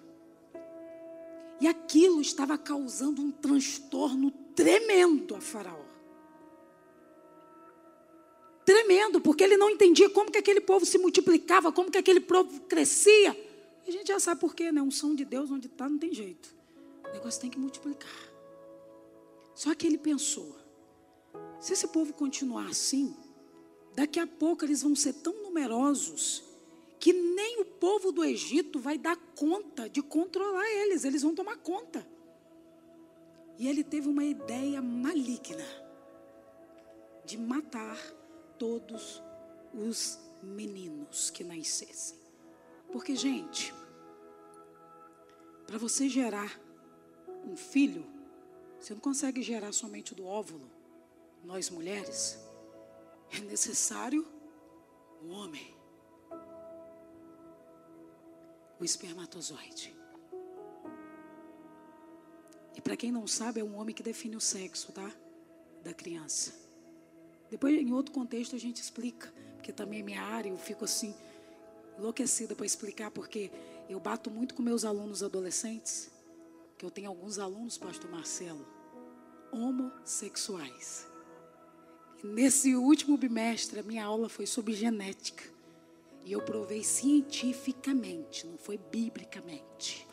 E 1.58 1.66
aquilo 1.66 2.20
estava 2.20 2.58
causando 2.58 3.22
um 3.22 3.30
transtorno 3.30 4.30
tremendo 4.54 5.34
a 5.34 5.40
Faraó 5.40 5.89
tremendo, 8.70 9.20
porque 9.20 9.42
ele 9.42 9.56
não 9.56 9.68
entendia 9.68 10.08
como 10.08 10.30
que 10.30 10.38
aquele 10.38 10.60
povo 10.60 10.86
se 10.86 10.96
multiplicava, 10.96 11.72
como 11.72 11.90
que 11.90 11.98
aquele 11.98 12.20
povo 12.20 12.60
crescia. 12.68 13.36
E 13.84 13.90
a 13.90 13.92
gente 13.92 14.06
já 14.06 14.20
sabe 14.20 14.40
por 14.40 14.54
quê, 14.54 14.70
né? 14.70 14.80
Um 14.80 14.92
som 14.92 15.12
de 15.12 15.24
Deus 15.24 15.50
onde 15.50 15.66
está 15.66 15.88
não 15.88 15.98
tem 15.98 16.14
jeito. 16.14 16.54
O 17.04 17.12
negócio 17.12 17.40
tem 17.40 17.50
que 17.50 17.58
multiplicar. 17.58 18.08
Só 19.56 19.74
que 19.74 19.88
ele 19.88 19.98
pensou: 19.98 20.56
se 21.58 21.72
esse 21.72 21.88
povo 21.88 22.12
continuar 22.12 22.68
assim, 22.68 23.12
daqui 23.96 24.20
a 24.20 24.26
pouco 24.26 24.64
eles 24.64 24.82
vão 24.82 24.94
ser 24.94 25.14
tão 25.14 25.34
numerosos 25.42 26.44
que 27.00 27.12
nem 27.12 27.60
o 27.60 27.64
povo 27.64 28.12
do 28.12 28.22
Egito 28.22 28.78
vai 28.78 28.96
dar 28.96 29.16
conta 29.34 29.88
de 29.88 30.00
controlar 30.00 30.70
eles, 30.70 31.04
eles 31.04 31.22
vão 31.22 31.34
tomar 31.34 31.56
conta. 31.56 32.06
E 33.58 33.66
ele 33.66 33.82
teve 33.82 34.08
uma 34.08 34.24
ideia 34.24 34.80
maligna 34.80 35.66
de 37.24 37.36
matar 37.36 37.98
todos 38.60 39.22
os 39.72 40.20
meninos 40.42 41.30
que 41.30 41.42
nascessem. 41.42 42.18
Porque, 42.92 43.16
gente, 43.16 43.72
para 45.66 45.78
você 45.78 46.10
gerar 46.10 46.60
um 47.42 47.56
filho, 47.56 48.04
você 48.78 48.92
não 48.92 49.00
consegue 49.00 49.40
gerar 49.40 49.72
somente 49.72 50.14
do 50.14 50.26
óvulo. 50.26 50.70
Nós 51.42 51.70
mulheres, 51.70 52.38
é 53.30 53.40
necessário 53.40 54.28
um 55.22 55.30
homem. 55.30 55.74
O 58.78 58.84
espermatozoide. 58.84 59.96
E 62.76 62.80
para 62.82 62.96
quem 62.96 63.10
não 63.10 63.26
sabe, 63.26 63.60
é 63.60 63.64
um 63.64 63.76
homem 63.76 63.94
que 63.94 64.02
define 64.02 64.36
o 64.36 64.40
sexo, 64.40 64.92
tá? 64.92 65.10
Da 65.82 65.94
criança. 65.94 66.69
Depois, 67.50 67.74
em 67.74 67.92
outro 67.92 68.12
contexto, 68.12 68.54
a 68.54 68.58
gente 68.58 68.80
explica, 68.80 69.32
porque 69.56 69.72
também 69.72 70.00
é 70.00 70.02
minha 70.02 70.22
área, 70.22 70.48
eu 70.48 70.56
fico 70.56 70.84
assim, 70.84 71.14
enlouquecida 71.98 72.54
para 72.54 72.64
explicar, 72.64 73.10
porque 73.10 73.50
eu 73.88 73.98
bato 73.98 74.30
muito 74.30 74.54
com 74.54 74.62
meus 74.62 74.84
alunos 74.84 75.22
adolescentes, 75.22 76.10
que 76.78 76.86
eu 76.86 76.90
tenho 76.90 77.08
alguns 77.08 77.38
alunos, 77.38 77.76
pastor 77.76 78.10
Marcelo, 78.10 78.66
homossexuais. 79.52 81.06
E 82.22 82.26
nesse 82.26 82.74
último 82.74 83.16
bimestre, 83.16 83.80
a 83.80 83.82
minha 83.82 84.04
aula 84.04 84.28
foi 84.28 84.46
sobre 84.46 84.72
genética. 84.74 85.42
E 86.24 86.32
eu 86.32 86.42
provei 86.42 86.84
cientificamente, 86.84 88.46
não 88.46 88.58
foi 88.58 88.78
biblicamente, 88.78 90.06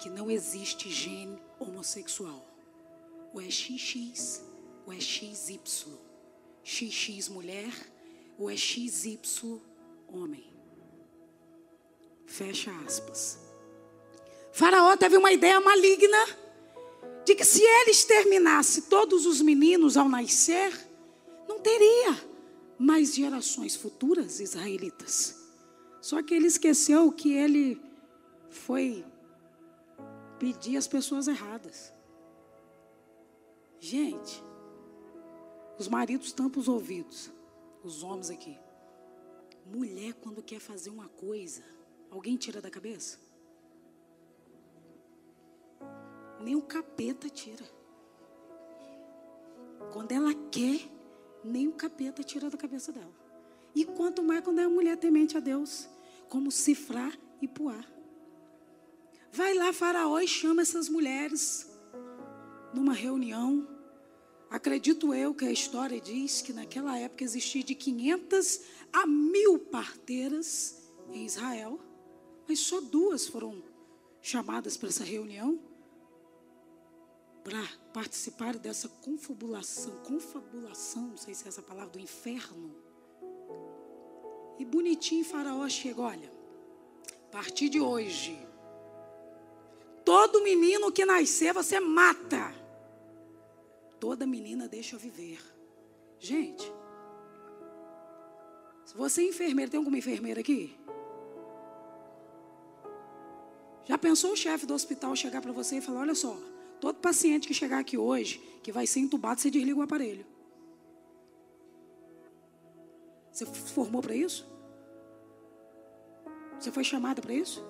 que 0.00 0.08
não 0.08 0.30
existe 0.30 0.90
gene 0.90 1.38
homossexual. 1.58 2.44
Ou 3.32 3.40
é 3.40 3.50
XX 3.50 4.42
ou 4.86 4.92
é 4.92 5.00
XY. 5.00 5.60
XX 6.68 7.30
mulher 7.30 7.72
ou 8.38 8.50
é 8.50 8.56
XY 8.56 9.18
homem. 10.06 10.44
Fecha 12.26 12.70
aspas. 12.84 13.38
Faraó 14.52 14.94
teve 14.96 15.16
uma 15.16 15.32
ideia 15.32 15.58
maligna 15.60 16.26
de 17.24 17.34
que 17.34 17.44
se 17.44 17.62
ele 17.62 17.90
exterminasse 17.90 18.82
todos 18.82 19.24
os 19.24 19.40
meninos 19.40 19.96
ao 19.96 20.10
nascer, 20.10 20.70
não 21.48 21.58
teria 21.58 22.22
mais 22.78 23.14
gerações 23.14 23.74
futuras 23.74 24.38
israelitas. 24.38 25.36
Só 26.02 26.22
que 26.22 26.34
ele 26.34 26.46
esqueceu 26.46 27.10
que 27.10 27.32
ele 27.32 27.80
foi 28.50 29.04
pedir 30.38 30.76
as 30.76 30.86
pessoas 30.86 31.28
erradas. 31.28 31.92
Gente, 33.80 34.42
os 35.78 35.88
maridos 35.88 36.32
tampam 36.32 36.60
os 36.60 36.68
ouvidos, 36.68 37.30
os 37.84 38.02
homens 38.02 38.30
aqui. 38.30 38.58
Mulher, 39.66 40.14
quando 40.14 40.42
quer 40.42 40.58
fazer 40.58 40.90
uma 40.90 41.08
coisa, 41.08 41.62
alguém 42.10 42.36
tira 42.36 42.60
da 42.60 42.70
cabeça? 42.70 43.18
Nem 46.40 46.56
o 46.56 46.62
capeta 46.62 47.28
tira. 47.28 47.64
Quando 49.92 50.12
ela 50.12 50.34
quer, 50.50 50.80
nem 51.44 51.68
o 51.68 51.72
capeta 51.72 52.22
tira 52.22 52.50
da 52.50 52.56
cabeça 52.56 52.92
dela. 52.92 53.12
E 53.74 53.84
quanto 53.84 54.22
mais 54.22 54.42
quando 54.42 54.60
é 54.60 54.66
uma 54.66 54.74
mulher 54.74 54.96
temente 54.96 55.36
a 55.36 55.40
Deus, 55.40 55.88
como 56.28 56.50
cifrar 56.50 57.16
e 57.40 57.46
puar. 57.46 57.86
Vai 59.32 59.54
lá, 59.54 59.72
Faraó, 59.72 60.18
e 60.18 60.26
chama 60.26 60.62
essas 60.62 60.88
mulheres 60.88 61.70
numa 62.74 62.92
reunião. 62.92 63.77
Acredito 64.50 65.12
eu 65.12 65.34
que 65.34 65.44
a 65.44 65.52
história 65.52 66.00
diz 66.00 66.40
que 66.40 66.52
naquela 66.52 66.98
época 66.98 67.22
existia 67.22 67.62
de 67.62 67.74
500 67.74 68.60
a 68.92 69.06
mil 69.06 69.58
parteiras 69.58 70.90
em 71.12 71.26
Israel, 71.26 71.78
mas 72.48 72.58
só 72.60 72.80
duas 72.80 73.26
foram 73.26 73.62
chamadas 74.22 74.76
para 74.76 74.88
essa 74.88 75.04
reunião 75.04 75.60
para 77.44 77.66
participar 77.94 78.56
dessa 78.56 78.88
confabulação, 78.88 79.92
confabulação, 80.04 81.08
não 81.08 81.16
sei 81.16 81.34
se 81.34 81.46
é 81.46 81.48
essa 81.48 81.62
palavra, 81.62 81.90
do 81.90 81.98
inferno. 81.98 82.74
E 84.58 84.64
bonitinho 84.64 85.24
Faraó 85.24 85.66
chega, 85.68 86.02
olha, 86.02 86.32
a 87.28 87.30
partir 87.30 87.68
de 87.70 87.80
hoje, 87.80 88.38
todo 90.04 90.42
menino 90.42 90.92
que 90.92 91.06
nascer 91.06 91.54
você 91.54 91.80
mata. 91.80 92.54
Toda 94.00 94.26
menina 94.26 94.68
deixa 94.68 94.96
viver. 94.96 95.40
Gente, 96.18 96.72
se 98.84 98.96
você 98.96 99.22
é 99.22 99.28
enfermeira, 99.28 99.70
tem 99.70 99.78
alguma 99.78 99.98
enfermeira 99.98 100.40
aqui? 100.40 100.76
Já 103.84 103.96
pensou 103.96 104.32
o 104.32 104.36
chefe 104.36 104.66
do 104.66 104.74
hospital 104.74 105.16
chegar 105.16 105.40
para 105.40 105.52
você 105.52 105.76
e 105.76 105.80
falar: 105.80 106.00
olha 106.00 106.14
só, 106.14 106.36
Todo 106.80 107.00
paciente 107.00 107.48
que 107.48 107.54
chegar 107.54 107.78
aqui 107.78 107.98
hoje, 107.98 108.38
que 108.62 108.70
vai 108.70 108.86
ser 108.86 109.00
entubado, 109.00 109.40
você 109.40 109.50
desliga 109.50 109.78
o 109.78 109.82
aparelho. 109.82 110.24
Você 113.32 113.44
formou 113.46 114.00
para 114.00 114.14
isso? 114.14 114.46
Você 116.58 116.70
foi 116.70 116.84
chamada 116.84 117.20
para 117.20 117.32
isso? 117.32 117.64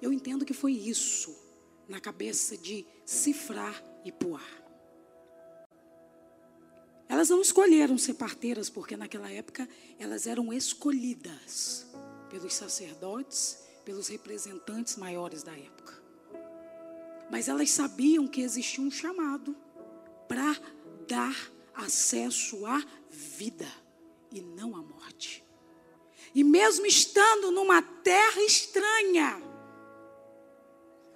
Eu 0.00 0.12
entendo 0.12 0.44
que 0.44 0.52
foi 0.52 0.72
isso 0.72 1.34
na 1.88 2.00
cabeça 2.00 2.56
de 2.56 2.84
cifrar 3.04 3.82
e 4.04 4.10
puar. 4.10 4.65
Elas 7.08 7.30
não 7.30 7.40
escolheram 7.40 7.96
ser 7.96 8.14
parteiras 8.14 8.68
porque 8.68 8.96
naquela 8.96 9.30
época 9.30 9.68
elas 9.98 10.26
eram 10.26 10.52
escolhidas 10.52 11.86
pelos 12.28 12.54
sacerdotes, 12.54 13.58
pelos 13.84 14.08
representantes 14.08 14.96
maiores 14.96 15.42
da 15.42 15.52
época. 15.52 15.94
Mas 17.30 17.48
elas 17.48 17.70
sabiam 17.70 18.26
que 18.26 18.40
existia 18.40 18.82
um 18.82 18.90
chamado 18.90 19.56
para 20.28 20.60
dar 21.06 21.36
acesso 21.74 22.66
à 22.66 22.84
vida 23.10 23.68
e 24.32 24.40
não 24.40 24.74
à 24.74 24.82
morte. 24.82 25.44
E 26.34 26.42
mesmo 26.42 26.86
estando 26.86 27.50
numa 27.50 27.80
terra 27.80 28.42
estranha, 28.42 29.40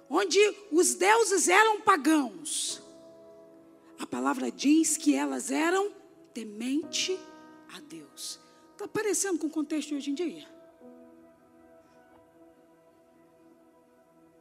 onde 0.09 0.39
os 0.71 0.95
deuses 0.95 1.47
eram 1.47 1.81
pagãos, 1.81 2.81
a 4.01 4.05
palavra 4.07 4.51
diz 4.51 4.97
que 4.97 5.15
elas 5.15 5.51
eram 5.51 5.93
temente 6.33 7.17
a 7.71 7.79
Deus. 7.81 8.39
Está 8.71 8.87
parecendo 8.87 9.37
com 9.37 9.45
o 9.45 9.49
contexto 9.51 9.89
de 9.89 9.95
hoje 9.95 10.09
em 10.09 10.15
dia? 10.15 10.49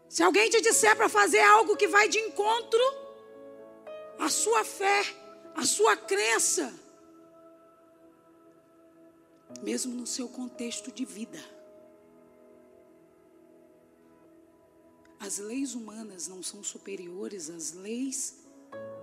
Se 0.09 0.23
alguém 0.23 0.49
te 0.49 0.63
disser 0.63 0.97
para 0.97 1.11
fazer 1.11 1.41
algo 1.41 1.77
que 1.77 1.87
vai 1.87 2.09
de 2.09 2.19
encontro 2.19 2.81
à 4.19 4.31
sua 4.31 4.65
fé, 4.65 5.03
à 5.55 5.65
sua 5.67 5.95
crença, 5.95 6.73
mesmo 9.63 9.95
no 9.95 10.07
seu 10.07 10.27
contexto 10.27 10.91
de 10.91 11.05
vida, 11.05 11.39
as 15.19 15.37
leis 15.37 15.75
humanas 15.75 16.29
não 16.29 16.43
são 16.43 16.65
superiores 16.65 17.51
às 17.51 17.75
leis 17.75 18.40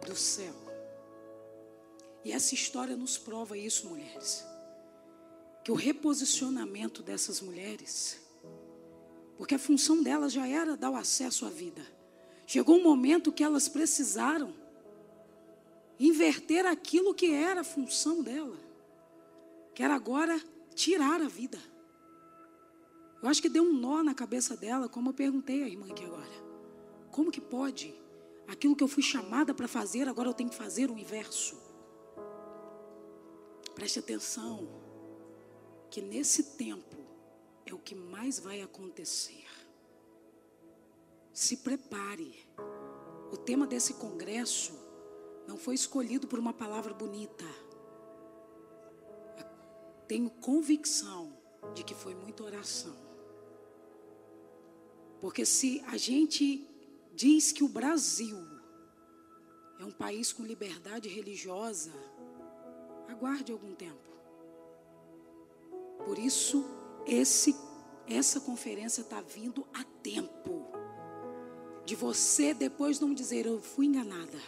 do 0.08 0.16
céu. 0.16 0.54
E 2.24 2.32
essa 2.32 2.56
história 2.56 2.96
nos 2.96 3.18
prova 3.18 3.58
isso, 3.58 3.88
mulheres. 3.88 4.46
Que 5.64 5.72
o 5.72 5.76
reposicionamento 5.76 7.04
dessas 7.04 7.42
mulheres 7.42 8.28
porque 9.38 9.54
a 9.54 9.60
função 9.60 10.02
delas 10.02 10.34
já 10.34 10.48
era 10.48 10.76
dar 10.76 10.90
o 10.90 10.96
acesso 10.96 11.46
à 11.46 11.50
vida. 11.50 11.86
Chegou 12.48 12.78
um 12.78 12.84
momento 12.84 13.32
que 13.32 13.44
elas 13.44 13.70
precisaram 13.70 14.54
inverter 16.00 16.66
aquilo 16.66 17.14
que 17.14 17.32
era 17.32 17.62
a 17.62 17.64
função 17.64 18.24
dela, 18.24 18.58
que 19.76 19.84
era 19.84 19.94
agora 19.94 20.42
tirar 20.74 21.22
a 21.22 21.28
vida. 21.28 21.60
Eu 23.22 23.30
acho 23.30 23.42
que 23.42 23.50
deu 23.50 23.64
um 23.64 23.74
nó 23.74 24.04
na 24.04 24.14
cabeça 24.14 24.56
dela, 24.58 24.90
como 24.90 25.10
eu 25.10 25.14
perguntei 25.14 25.64
à 25.64 25.68
irmã 25.68 25.88
aqui 25.90 26.04
agora. 26.04 26.48
Como 27.12 27.32
que 27.32 27.42
pode? 27.42 27.94
Aquilo 28.48 28.76
que 28.76 28.84
eu 28.84 28.88
fui 28.88 29.04
chamada 29.04 29.54
para 29.54 29.68
fazer, 29.68 30.08
agora 30.08 30.30
eu 30.30 30.34
tenho 30.34 30.50
que 30.50 30.56
fazer 30.56 30.90
o 30.90 30.98
inverso. 30.98 31.58
Preste 33.76 34.00
atenção, 34.00 34.68
que 35.92 36.02
nesse 36.02 36.56
tempo, 36.56 36.98
é 37.66 37.74
o 37.74 37.78
que 37.78 37.94
mais 37.94 38.40
vai 38.40 38.62
acontecer. 38.62 39.46
Se 41.34 41.58
prepare. 41.58 42.48
O 43.32 43.36
tema 43.36 43.68
desse 43.68 43.96
congresso 43.96 44.74
não 45.46 45.58
foi 45.58 45.76
escolhido 45.76 46.28
por 46.28 46.40
uma 46.40 46.54
palavra 46.54 46.94
bonita. 46.94 47.46
Tenho 50.08 50.30
convicção 50.30 51.38
de 51.74 51.84
que 51.84 51.94
foi 51.94 52.16
muita 52.16 52.44
oração. 52.44 52.96
Porque 55.20 55.46
se 55.46 55.84
a 55.88 55.98
gente 55.98 56.66
diz 57.18 57.52
que 57.52 57.64
o 57.64 57.68
Brasil 57.68 58.38
é 59.80 59.84
um 59.84 59.92
país 59.92 60.32
com 60.32 60.44
liberdade 60.44 61.10
religiosa, 61.10 61.92
aguarde 63.10 63.52
algum 63.52 63.74
tempo. 63.74 64.08
Por 66.06 66.20
isso, 66.20 66.64
esse, 67.08 67.56
essa 68.08 68.40
conferência 68.40 69.02
está 69.02 69.20
vindo 69.20 69.66
a 69.74 69.84
tempo 70.04 70.68
de 71.86 71.96
você 71.96 72.54
depois 72.54 73.00
não 73.00 73.16
dizer 73.16 73.48
eu 73.48 73.60
fui 73.60 73.88
enganada, 73.88 74.40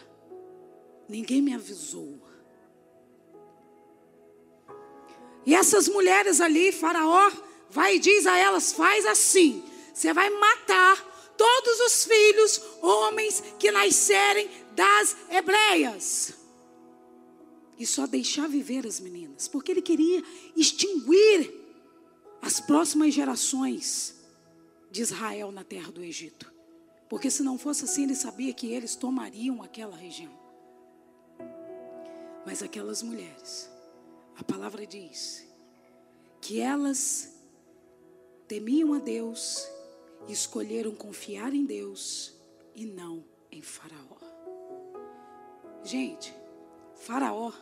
ninguém 1.08 1.42
me 1.42 1.52
avisou. 1.52 2.22
E 5.44 5.56
essas 5.56 5.88
mulheres 5.88 6.40
ali, 6.40 6.70
Faraó, 6.70 7.32
vai 7.68 7.96
e 7.96 7.98
diz 7.98 8.26
a 8.28 8.38
elas: 8.38 8.72
faz 8.72 9.04
assim, 9.06 9.64
você 9.92 10.12
vai 10.12 10.30
matar 10.30 11.09
homens 12.80 13.42
que 13.58 13.70
nascerem 13.70 14.48
das 14.74 15.16
hebreias. 15.30 16.34
E 17.78 17.86
só 17.86 18.06
deixar 18.06 18.48
viver 18.48 18.86
as 18.86 19.00
meninas, 19.00 19.48
porque 19.48 19.72
ele 19.72 19.82
queria 19.82 20.22
extinguir 20.56 21.54
as 22.42 22.60
próximas 22.60 23.14
gerações 23.14 24.16
de 24.90 25.02
Israel 25.02 25.52
na 25.52 25.64
terra 25.64 25.90
do 25.90 26.02
Egito. 26.02 26.52
Porque 27.08 27.30
se 27.30 27.42
não 27.42 27.58
fosse 27.58 27.84
assim, 27.84 28.04
ele 28.04 28.14
sabia 28.14 28.52
que 28.52 28.72
eles 28.72 28.94
tomariam 28.94 29.62
aquela 29.62 29.96
região. 29.96 30.38
Mas 32.46 32.62
aquelas 32.62 33.02
mulheres, 33.02 33.70
a 34.36 34.44
palavra 34.44 34.86
diz 34.86 35.46
que 36.40 36.60
elas 36.60 37.34
temiam 38.48 38.94
a 38.94 38.98
Deus 38.98 39.66
e 40.28 40.32
escolheram 40.32 40.94
confiar 40.94 41.54
em 41.54 41.64
Deus 41.64 42.34
e 42.74 42.86
não 42.86 43.24
em 43.50 43.62
Faraó. 43.62 44.18
Gente, 45.82 46.34
Faraó 46.94 47.52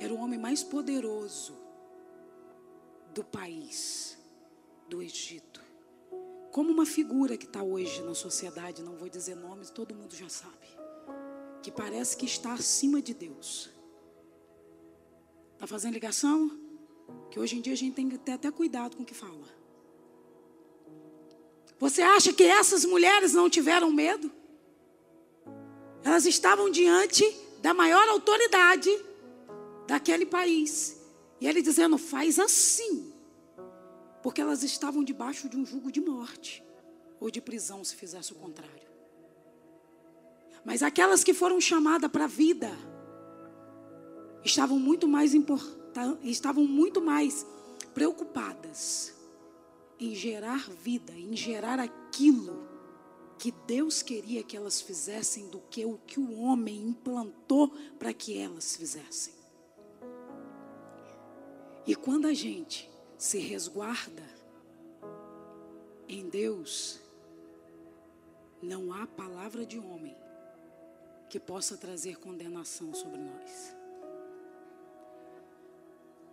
era 0.00 0.12
o 0.12 0.18
homem 0.18 0.38
mais 0.38 0.62
poderoso 0.62 1.54
do 3.14 3.22
país, 3.22 4.18
do 4.88 5.02
Egito. 5.02 5.62
Como 6.50 6.70
uma 6.70 6.84
figura 6.84 7.36
que 7.36 7.46
está 7.46 7.62
hoje 7.62 8.02
na 8.02 8.14
sociedade, 8.14 8.82
não 8.82 8.96
vou 8.96 9.08
dizer 9.08 9.34
nomes, 9.34 9.70
todo 9.70 9.94
mundo 9.94 10.14
já 10.14 10.28
sabe. 10.28 10.66
Que 11.62 11.70
parece 11.70 12.16
que 12.16 12.26
está 12.26 12.54
acima 12.54 13.00
de 13.00 13.14
Deus. 13.14 13.70
Está 15.54 15.66
fazendo 15.66 15.94
ligação? 15.94 16.50
Que 17.30 17.38
hoje 17.38 17.56
em 17.56 17.60
dia 17.60 17.72
a 17.72 17.76
gente 17.76 17.94
tem 17.94 18.08
que 18.08 18.18
ter 18.18 18.32
até 18.32 18.50
cuidado 18.50 18.96
com 18.96 19.02
o 19.02 19.06
que 19.06 19.14
fala. 19.14 19.61
Você 21.82 22.00
acha 22.00 22.32
que 22.32 22.44
essas 22.44 22.84
mulheres 22.84 23.32
não 23.32 23.50
tiveram 23.50 23.90
medo? 23.90 24.30
Elas 26.04 26.26
estavam 26.26 26.70
diante 26.70 27.24
da 27.60 27.74
maior 27.74 28.08
autoridade 28.08 28.88
daquele 29.88 30.24
país. 30.24 30.96
E 31.40 31.48
ele 31.48 31.60
dizendo: 31.60 31.98
faz 31.98 32.38
assim. 32.38 33.12
Porque 34.22 34.40
elas 34.40 34.62
estavam 34.62 35.02
debaixo 35.02 35.48
de 35.48 35.56
um 35.56 35.66
jugo 35.66 35.90
de 35.90 36.00
morte 36.00 36.64
ou 37.18 37.32
de 37.32 37.40
prisão 37.40 37.82
se 37.82 37.96
fizesse 37.96 38.30
o 38.30 38.36
contrário. 38.36 38.88
Mas 40.64 40.84
aquelas 40.84 41.24
que 41.24 41.34
foram 41.34 41.60
chamadas 41.60 42.08
para 42.08 42.26
a 42.26 42.28
vida 42.28 42.70
estavam 44.44 44.78
muito 44.78 45.08
mais 45.08 45.32
estavam 46.22 46.64
muito 46.64 47.00
mais 47.02 47.44
preocupadas 47.92 49.20
em 50.02 50.14
gerar 50.14 50.68
vida, 50.68 51.12
em 51.12 51.36
gerar 51.36 51.78
aquilo 51.78 52.68
que 53.38 53.52
Deus 53.52 54.02
queria 54.02 54.42
que 54.42 54.56
elas 54.56 54.80
fizessem 54.80 55.48
do 55.48 55.60
que 55.70 55.84
o 55.84 55.98
que 55.98 56.18
o 56.18 56.40
homem 56.40 56.76
implantou 56.80 57.68
para 57.98 58.12
que 58.12 58.38
elas 58.38 58.76
fizessem. 58.76 59.34
E 61.86 61.94
quando 61.94 62.26
a 62.26 62.34
gente 62.34 62.90
se 63.18 63.38
resguarda 63.38 64.22
em 66.08 66.28
Deus, 66.28 67.00
não 68.60 68.92
há 68.92 69.06
palavra 69.06 69.64
de 69.66 69.78
homem 69.78 70.16
que 71.28 71.40
possa 71.40 71.76
trazer 71.76 72.18
condenação 72.18 72.94
sobre 72.94 73.18
nós. 73.18 73.74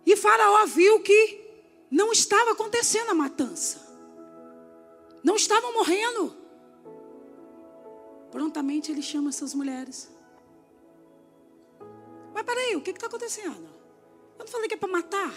E 0.06 0.16
Faraó 0.16 0.66
viu 0.66 1.02
que 1.02 1.49
não 1.90 2.12
estava 2.12 2.52
acontecendo 2.52 3.10
a 3.10 3.14
matança, 3.14 3.86
não 5.22 5.36
estavam 5.36 5.72
morrendo. 5.74 6.36
Prontamente 8.30 8.92
ele 8.92 9.02
chama 9.02 9.30
essas 9.30 9.54
mulheres. 9.54 10.10
Mas 12.32 12.44
peraí, 12.44 12.76
o 12.76 12.80
que 12.80 12.90
está 12.90 13.06
acontecendo? 13.06 13.68
Eu 14.38 14.44
não 14.44 14.46
falei 14.46 14.68
que 14.68 14.74
é 14.74 14.78
para 14.78 14.88
matar? 14.88 15.34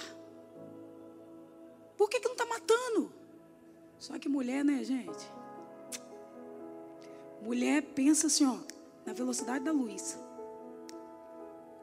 Por 1.98 2.10
que, 2.10 2.20
que 2.20 2.28
não 2.28 2.34
está 2.34 2.46
matando? 2.46 3.12
Só 3.98 4.18
que 4.20 4.30
mulher, 4.30 4.64
né, 4.64 4.84
gente? 4.84 5.26
Mulher 7.42 7.82
pensa 7.82 8.28
assim, 8.28 8.46
ó, 8.46 8.58
na 9.06 9.14
velocidade 9.14 9.66
da 9.66 9.72
luz. 9.72 10.18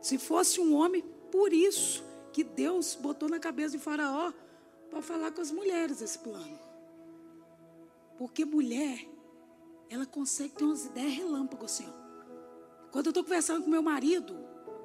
Se 0.00 0.16
fosse 0.16 0.60
um 0.60 0.74
homem, 0.74 1.02
por 1.30 1.52
isso 1.52 2.02
que 2.32 2.42
Deus 2.44 2.94
botou 2.94 3.28
na 3.28 3.38
cabeça 3.38 3.76
de 3.76 3.82
Faraó 3.82 4.32
para 4.90 5.00
falar 5.00 5.30
com 5.30 5.40
as 5.40 5.50
mulheres 5.50 6.02
esse 6.02 6.18
plano. 6.18 6.58
Porque 8.18 8.44
mulher 8.44 9.08
ela 9.88 10.04
consegue 10.04 10.54
ter 10.54 10.64
umas 10.64 10.84
ideias 10.84 11.14
relâmpago 11.14 11.64
assim. 11.64 11.86
Ó. 11.88 12.90
Quando 12.90 13.06
eu 13.06 13.10
estou 13.10 13.24
conversando 13.24 13.64
com 13.64 13.70
meu 13.70 13.82
marido, 13.82 14.36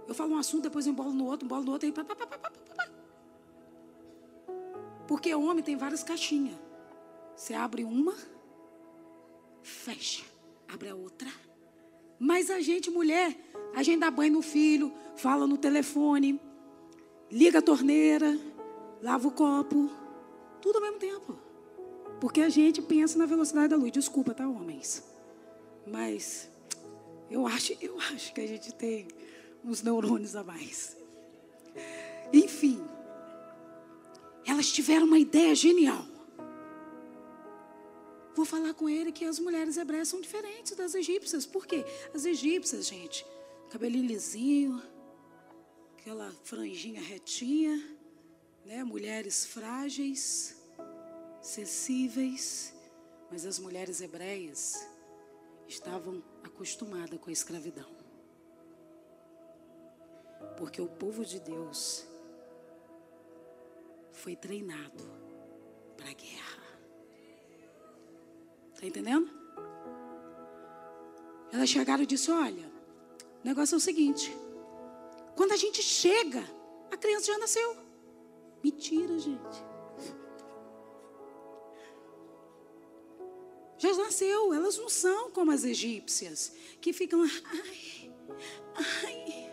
eu 0.08 0.14
falo 0.14 0.36
um 0.36 0.38
assunto, 0.38 0.64
depois 0.64 0.86
eu 0.86 0.94
embolo 0.94 1.12
no 1.12 1.26
outro, 1.26 1.46
embolo 1.46 1.64
no 1.64 1.72
outro, 1.72 1.88
e 1.88 1.92
pá, 1.92 2.04
pá, 2.04 2.16
pá, 2.16 2.28
pá, 2.28 2.38
pá, 2.38 2.50
pá. 2.50 2.90
Porque 5.08 5.34
homem 5.34 5.64
tem 5.64 5.76
várias 5.76 6.04
caixinhas. 6.04 6.58
Você 7.36 7.54
abre 7.54 7.84
uma, 7.84 8.16
fecha, 9.62 10.24
abre 10.68 10.90
a 10.90 10.96
outra. 10.96 11.30
Mas 12.18 12.50
a 12.50 12.62
gente, 12.62 12.90
mulher, 12.90 13.36
a 13.76 13.84
gente 13.84 14.00
dá 14.00 14.10
banho 14.10 14.34
no 14.34 14.42
filho, 14.42 14.92
fala 15.16 15.46
no 15.46 15.58
telefone, 15.58 16.40
liga 17.30 17.60
a 17.60 17.62
torneira, 17.62 18.38
lava 19.02 19.28
o 19.28 19.32
copo, 19.32 19.90
tudo 20.62 20.78
ao 20.78 20.82
mesmo 20.82 21.00
tempo. 21.00 21.38
Porque 22.20 22.42
a 22.42 22.50
gente 22.50 22.82
pensa 22.82 23.18
na 23.18 23.26
velocidade 23.26 23.70
da 23.70 23.76
luz. 23.76 23.92
Desculpa, 23.92 24.34
tá, 24.34 24.48
homens? 24.48 25.04
Mas 25.86 26.50
eu 27.30 27.46
acho, 27.46 27.74
eu 27.82 28.00
acho 28.00 28.34
que 28.34 28.42
a 28.42 28.48
gente 28.48 28.74
tem 28.74 29.08
uns 29.64 29.82
neurônios 29.82 30.36
a 30.36 30.44
mais. 30.44 30.96
Enfim, 32.32 32.82
elas 34.46 34.72
tiveram 34.72 35.06
uma 35.06 35.20
ideia 35.20 35.54
genial. 35.56 36.06
Vou 38.36 38.46
falar 38.46 38.74
com 38.74 38.90
ele 38.90 39.12
que 39.12 39.24
as 39.24 39.40
mulheres 39.40 39.78
hebreias 39.78 40.10
são 40.10 40.20
diferentes 40.20 40.76
das 40.76 40.94
egípcias. 40.94 41.46
Por 41.46 41.66
quê? 41.66 41.86
As 42.14 42.26
egípcias, 42.26 42.88
gente, 42.88 43.26
cabelinho 43.72 44.06
lisinho, 44.06 44.82
aquela 45.98 46.32
franjinha 46.44 47.02
retinha, 47.02 47.82
né? 48.66 48.84
Mulheres 48.84 49.46
frágeis 49.46 50.60
sensíveis, 51.42 52.74
mas 53.32 53.46
as 53.46 53.60
mulheres 53.60 54.02
hebreias 54.02 54.88
estavam 55.68 56.24
acostumadas 56.44 57.20
com 57.20 57.30
a 57.30 57.34
escravidão. 57.34 57.90
Porque 60.58 60.82
o 60.82 60.88
povo 60.88 61.24
de 61.24 61.40
Deus 61.40 62.06
foi 64.12 64.36
treinado 64.36 65.04
para 65.96 66.10
a 66.10 66.14
guerra. 66.14 66.64
Está 68.74 68.88
entendendo? 68.88 69.30
Elas 71.52 71.70
chegaram 71.70 72.04
e 72.04 72.08
disse: 72.08 72.32
Olha, 72.32 72.68
o 73.44 73.46
negócio 73.46 73.76
é 73.76 73.78
o 73.78 73.82
seguinte: 73.82 74.36
quando 75.36 75.52
a 75.52 75.58
gente 75.58 75.82
chega, 75.84 76.44
a 76.92 76.98
criança 76.98 77.28
já 77.28 77.38
nasceu. 77.38 77.85
Mentira, 78.66 79.20
gente. 79.20 79.64
Já 83.78 83.94
nasceu, 83.94 84.52
elas 84.56 84.76
não 84.76 84.90
são 84.90 85.30
como 85.30 85.52
as 85.52 85.64
egípcias, 85.64 86.52
que 86.82 86.92
ficam, 86.92 87.22
ai, 87.22 88.12
ai. 88.76 89.52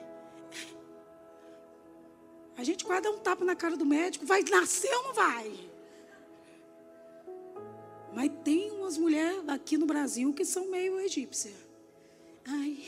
A 2.57 2.64
gente 2.64 2.87
quase 2.87 3.03
dá 3.03 3.11
um 3.11 3.18
tapa 3.18 3.44
na 3.44 3.55
cara 3.55 3.77
do 3.77 3.85
médico, 3.85 4.25
vai 4.25 4.42
nascer 4.44 4.94
ou 4.94 5.03
não 5.03 5.12
vai? 5.12 5.70
Mas 8.14 8.31
tem 8.42 8.70
umas 8.70 8.96
mulheres 8.96 9.46
aqui 9.46 9.77
no 9.77 9.85
Brasil 9.85 10.33
que 10.33 10.46
são 10.46 10.70
meio 10.70 10.98
egípcias. 11.01 11.66
Ai. 12.46 12.83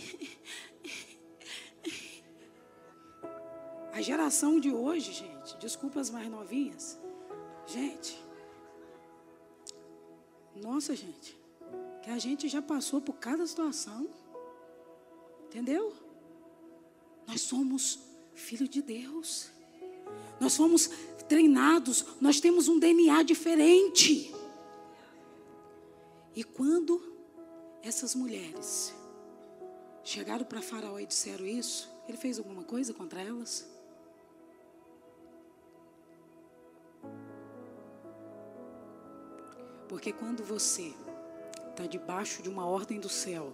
A 3.95 4.01
geração 4.01 4.59
de 4.59 4.73
hoje, 4.73 5.13
gente, 5.13 5.57
desculpa 5.59 6.01
as 6.01 6.11
mais 6.11 6.29
novinhas. 6.29 6.99
Gente, 7.65 8.19
nossa, 10.57 10.97
gente, 10.97 11.39
que 12.03 12.11
a 12.11 12.19
gente 12.19 12.49
já 12.49 12.61
passou 12.61 13.01
por 13.01 13.15
cada 13.15 13.47
situação. 13.47 14.09
Entendeu? 15.47 15.95
Nós 17.25 17.43
somos 17.43 18.01
filhos 18.35 18.69
de 18.69 18.83
Deus. 18.83 19.53
Nós 20.41 20.57
fomos 20.57 20.91
treinados, 21.29 22.05
nós 22.21 22.41
temos 22.41 22.67
um 22.67 22.81
DNA 22.81 23.23
diferente. 23.23 24.35
E 26.35 26.43
quando 26.43 27.01
essas 27.81 28.13
mulheres 28.17 28.93
chegaram 30.03 30.45
para 30.45 30.61
Faraó 30.61 30.99
e 30.99 31.07
disseram 31.07 31.47
isso, 31.47 31.89
ele 32.09 32.19
fez 32.19 32.41
alguma 32.41 32.65
coisa 32.65 32.93
contra 32.93 33.23
elas? 33.23 33.73
Porque 39.95 40.13
quando 40.13 40.43
você 40.43 40.93
está 41.71 41.87
debaixo 41.87 42.43
de 42.43 42.49
uma 42.49 42.67
ordem 42.67 42.99
do 42.99 43.09
céu, 43.09 43.53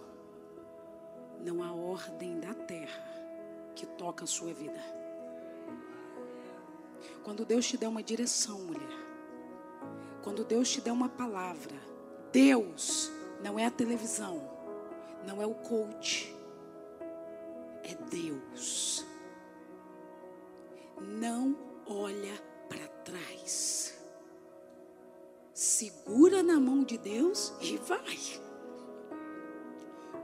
não 1.39 1.61
há 1.61 1.71
ordem 1.71 2.39
da 2.39 2.51
terra 2.51 3.03
que 3.75 3.85
toca 3.85 4.23
a 4.23 4.27
sua 4.27 4.51
vida. 4.51 4.83
Quando 7.23 7.45
Deus 7.45 7.67
te 7.67 7.77
der 7.77 7.87
uma 7.87 8.01
direção, 8.01 8.57
mulher, 8.57 8.89
quando 10.23 10.43
Deus 10.43 10.67
te 10.67 10.81
der 10.81 10.91
uma 10.91 11.09
palavra, 11.09 11.75
Deus 12.31 13.11
não 13.43 13.59
é 13.59 13.67
a 13.67 13.71
televisão, 13.71 14.41
não 15.27 15.39
é 15.43 15.45
o 15.45 15.53
coach, 15.53 16.35
é 17.83 17.93
Deus. 18.09 19.05
Não 20.99 21.55
olha 21.85 22.33
para 22.67 22.87
trás 23.03 23.90
segura 25.81 26.43
na 26.43 26.59
mão 26.59 26.83
de 26.83 26.95
Deus 26.95 27.51
e 27.59 27.75
vai. 27.77 28.15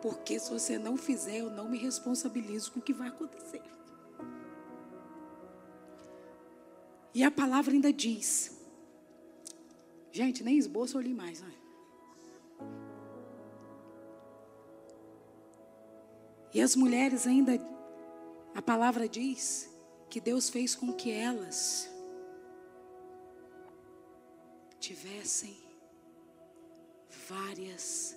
Porque 0.04 0.40
se 0.40 0.52
você 0.52 0.78
não 0.78 0.96
fizer, 0.96 1.40
eu 1.40 1.50
não 1.50 1.68
me 1.68 1.80
responsabilizo 1.80 2.72
com 2.72 2.80
o 2.80 2.82
que 2.82 2.94
vai 2.94 3.08
acontecer. 3.08 3.64
E 7.12 7.24
a 7.24 7.32
palavra 7.32 7.74
ainda 7.74 7.92
diz. 7.92 8.56
Gente, 10.12 10.44
nem 10.44 10.60
esboço 10.60 10.96
eu 10.96 11.02
li 11.02 11.14
mais. 11.16 11.42
Né? 11.42 11.54
E 16.54 16.62
as 16.62 16.76
mulheres 16.76 17.26
ainda, 17.26 17.60
a 18.54 18.62
palavra 18.62 19.10
diz 19.10 19.68
que 20.08 20.22
Deus 20.22 20.50
fez 20.52 20.76
com 20.76 20.94
que 20.94 21.12
elas 21.12 21.90
tivessem 24.88 25.58
várias 27.28 28.16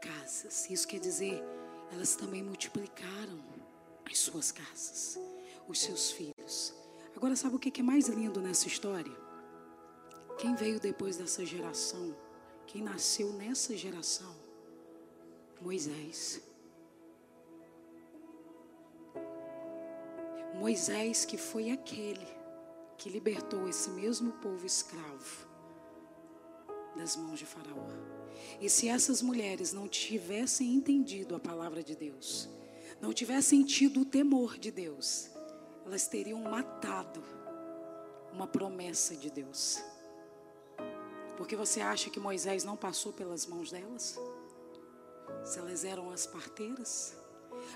casas. 0.00 0.68
Isso 0.68 0.88
quer 0.88 0.98
dizer, 0.98 1.40
elas 1.92 2.16
também 2.16 2.42
multiplicaram 2.42 3.40
as 4.04 4.18
suas 4.18 4.50
casas, 4.50 5.16
os 5.68 5.80
seus 5.80 6.10
filhos. 6.10 6.74
Agora, 7.14 7.36
sabe 7.36 7.54
o 7.54 7.58
que 7.58 7.80
é 7.80 7.84
mais 7.84 8.08
lindo 8.08 8.40
nessa 8.40 8.66
história? 8.66 9.16
Quem 10.38 10.56
veio 10.56 10.80
depois 10.80 11.16
dessa 11.16 11.46
geração, 11.46 12.16
quem 12.66 12.82
nasceu 12.82 13.32
nessa 13.34 13.76
geração? 13.76 14.34
Moisés. 15.60 16.40
Moisés, 20.56 21.24
que 21.24 21.38
foi 21.38 21.70
aquele 21.70 22.26
que 22.96 23.08
libertou 23.08 23.68
esse 23.68 23.88
mesmo 23.90 24.32
povo 24.32 24.66
escravo 24.66 25.47
das 26.98 27.16
mãos 27.16 27.38
de 27.38 27.46
Faraó. 27.46 27.86
E 28.60 28.68
se 28.68 28.88
essas 28.88 29.22
mulheres 29.22 29.72
não 29.72 29.88
tivessem 29.88 30.74
entendido 30.74 31.34
a 31.34 31.40
palavra 31.40 31.82
de 31.82 31.94
Deus, 31.94 32.48
não 33.00 33.12
tivessem 33.12 33.64
tido 33.64 34.00
o 34.00 34.04
temor 34.04 34.58
de 34.58 34.70
Deus, 34.70 35.30
elas 35.86 36.08
teriam 36.08 36.42
matado 36.42 37.22
uma 38.32 38.46
promessa 38.46 39.16
de 39.16 39.30
Deus. 39.30 39.78
Porque 41.36 41.54
você 41.54 41.80
acha 41.80 42.10
que 42.10 42.18
Moisés 42.18 42.64
não 42.64 42.76
passou 42.76 43.12
pelas 43.12 43.46
mãos 43.46 43.70
delas? 43.70 44.18
Se 45.44 45.58
elas 45.60 45.84
eram 45.84 46.10
as 46.10 46.26
parteiras? 46.26 47.16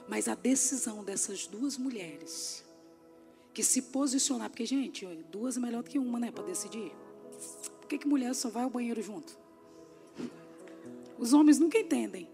Mas 0.08 0.26
a 0.26 0.34
decisão 0.34 1.04
dessas 1.04 1.46
duas 1.46 1.76
mulheres 1.76 2.64
que 3.54 3.62
se 3.62 3.82
posicionar, 3.82 4.50
porque, 4.50 4.66
gente, 4.66 5.06
duas 5.30 5.56
é 5.56 5.60
melhor 5.60 5.82
do 5.82 5.90
que 5.90 5.98
uma, 5.98 6.18
né, 6.18 6.32
para 6.32 6.42
decidir. 6.42 6.92
Que, 7.92 7.98
que 7.98 8.08
mulher 8.08 8.34
só 8.34 8.48
vai 8.48 8.64
ao 8.64 8.70
banheiro 8.70 9.02
junto? 9.02 9.38
Os 11.18 11.34
homens 11.34 11.58
nunca 11.58 11.78
entendem. 11.78 12.26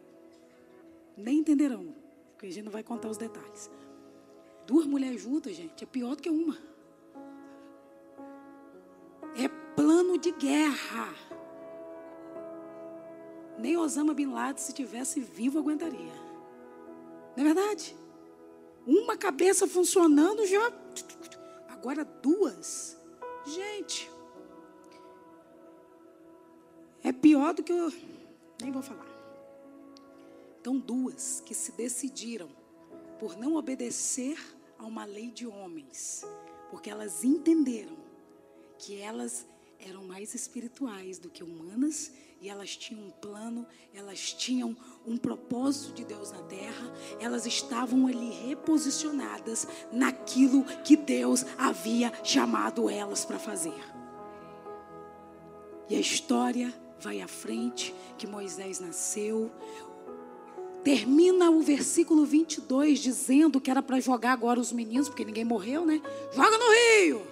Nem 1.16 1.40
entenderão. 1.40 1.92
Porque 2.30 2.46
a 2.46 2.48
gente 2.48 2.66
não 2.66 2.70
vai 2.70 2.84
contar 2.84 3.08
os 3.08 3.16
detalhes. 3.16 3.68
Duas 4.68 4.86
mulheres 4.86 5.20
juntas, 5.20 5.56
gente, 5.56 5.82
é 5.82 5.86
pior 5.86 6.14
do 6.14 6.22
que 6.22 6.30
uma. 6.30 6.56
É 9.36 9.48
plano 9.74 10.16
de 10.16 10.30
guerra. 10.30 11.12
Nem 13.58 13.76
Osama 13.76 14.14
Bin 14.14 14.26
Laden, 14.26 14.62
se 14.62 14.72
tivesse 14.72 15.18
vivo, 15.18 15.58
aguentaria. 15.58 16.14
Não 17.36 17.42
é 17.42 17.52
verdade? 17.52 17.96
Uma 18.86 19.16
cabeça 19.16 19.66
funcionando 19.66 20.46
já. 20.46 20.72
Agora 21.68 22.04
duas. 22.04 22.96
Gente. 23.44 24.17
É 27.02 27.12
pior 27.12 27.54
do 27.54 27.62
que 27.62 27.72
eu. 27.72 27.92
Nem 28.60 28.72
vou 28.72 28.82
falar. 28.82 29.06
Então, 30.60 30.78
duas 30.78 31.40
que 31.46 31.54
se 31.54 31.72
decidiram 31.72 32.48
por 33.18 33.36
não 33.36 33.56
obedecer 33.56 34.38
a 34.78 34.84
uma 34.84 35.04
lei 35.04 35.30
de 35.30 35.46
homens, 35.46 36.24
porque 36.70 36.90
elas 36.90 37.24
entenderam 37.24 37.96
que 38.78 39.00
elas 39.00 39.46
eram 39.80 40.04
mais 40.04 40.34
espirituais 40.34 41.18
do 41.18 41.30
que 41.30 41.42
humanas 41.42 42.12
e 42.40 42.48
elas 42.48 42.76
tinham 42.76 43.06
um 43.06 43.10
plano, 43.10 43.66
elas 43.92 44.32
tinham 44.32 44.76
um 45.06 45.16
propósito 45.16 45.94
de 45.94 46.04
Deus 46.04 46.30
na 46.30 46.42
terra, 46.42 46.92
elas 47.20 47.46
estavam 47.46 48.06
ali 48.06 48.30
reposicionadas 48.30 49.66
naquilo 49.92 50.64
que 50.84 50.96
Deus 50.96 51.44
havia 51.56 52.12
chamado 52.24 52.88
elas 52.88 53.24
para 53.24 53.38
fazer. 53.38 53.80
E 55.88 55.96
a 55.96 56.00
história 56.00 56.72
vai 57.00 57.20
à 57.20 57.28
frente, 57.28 57.94
que 58.16 58.26
Moisés 58.26 58.80
nasceu. 58.80 59.50
Termina 60.82 61.50
o 61.50 61.60
versículo 61.60 62.24
22 62.24 63.00
dizendo 63.00 63.60
que 63.60 63.70
era 63.70 63.82
para 63.82 64.00
jogar 64.00 64.32
agora 64.32 64.60
os 64.60 64.72
meninos, 64.72 65.08
porque 65.08 65.24
ninguém 65.24 65.44
morreu, 65.44 65.84
né? 65.84 66.00
Joga 66.32 66.56
no 66.58 66.70
rio! 66.70 67.26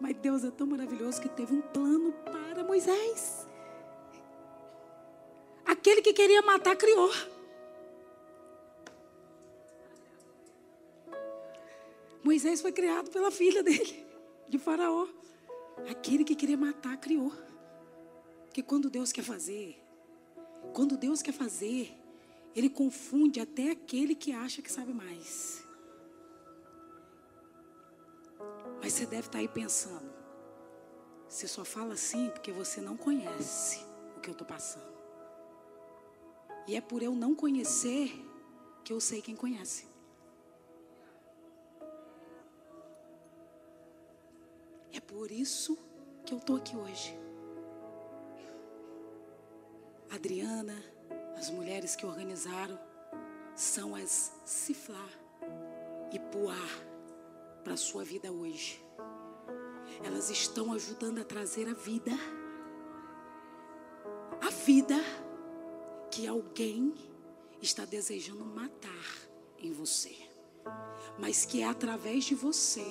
Mas 0.00 0.16
Deus 0.16 0.44
é 0.44 0.50
tão 0.50 0.66
maravilhoso 0.66 1.20
que 1.20 1.28
teve 1.28 1.54
um 1.54 1.62
plano 1.62 2.12
para 2.24 2.62
Moisés. 2.64 3.46
Aquele 5.64 6.02
que 6.02 6.12
queria 6.12 6.42
matar, 6.42 6.76
criou. 6.76 7.10
Moisés 12.22 12.60
foi 12.60 12.72
criado 12.72 13.10
pela 13.10 13.30
filha 13.30 13.62
dele, 13.62 14.04
de 14.48 14.58
Faraó. 14.58 15.06
Aquele 15.88 16.24
que 16.24 16.34
queria 16.34 16.56
matar, 16.56 16.96
criou. 16.96 17.32
Porque 18.56 18.66
quando 18.66 18.88
Deus 18.88 19.12
quer 19.12 19.22
fazer, 19.22 19.78
quando 20.72 20.96
Deus 20.96 21.20
quer 21.20 21.32
fazer, 21.32 21.94
Ele 22.54 22.70
confunde 22.70 23.38
até 23.38 23.70
aquele 23.70 24.14
que 24.14 24.32
acha 24.32 24.62
que 24.62 24.72
sabe 24.72 24.94
mais. 24.94 25.62
Mas 28.80 28.94
você 28.94 29.04
deve 29.04 29.26
estar 29.28 29.40
aí 29.40 29.46
pensando, 29.46 30.10
você 31.28 31.46
só 31.46 31.66
fala 31.66 31.92
assim 31.92 32.30
porque 32.30 32.50
você 32.50 32.80
não 32.80 32.96
conhece 32.96 33.84
o 34.16 34.20
que 34.20 34.30
eu 34.30 34.32
estou 34.32 34.46
passando. 34.46 34.96
E 36.66 36.76
é 36.76 36.80
por 36.80 37.02
eu 37.02 37.14
não 37.14 37.34
conhecer 37.34 38.10
que 38.82 38.90
eu 38.90 39.02
sei 39.02 39.20
quem 39.20 39.36
conhece. 39.36 39.86
É 44.94 45.00
por 45.00 45.30
isso 45.30 45.76
que 46.24 46.32
eu 46.32 46.38
estou 46.38 46.56
aqui 46.56 46.74
hoje. 46.74 47.25
Adriana, 50.10 50.76
as 51.36 51.50
mulheres 51.50 51.94
que 51.96 52.06
organizaram, 52.06 52.78
são 53.54 53.94
as 53.94 54.32
Ciflar 54.44 55.10
e 56.12 56.18
Puar 56.18 56.86
para 57.64 57.74
a 57.74 57.76
sua 57.76 58.04
vida 58.04 58.30
hoje. 58.30 58.82
Elas 60.04 60.30
estão 60.30 60.72
ajudando 60.72 61.20
a 61.20 61.24
trazer 61.24 61.68
a 61.68 61.74
vida. 61.74 62.12
A 64.40 64.50
vida 64.50 64.96
que 66.10 66.26
alguém 66.26 66.94
está 67.60 67.84
desejando 67.84 68.44
matar 68.44 69.28
em 69.58 69.72
você, 69.72 70.14
mas 71.18 71.44
que 71.44 71.62
é 71.62 71.66
através 71.66 72.24
de 72.24 72.34
você 72.34 72.84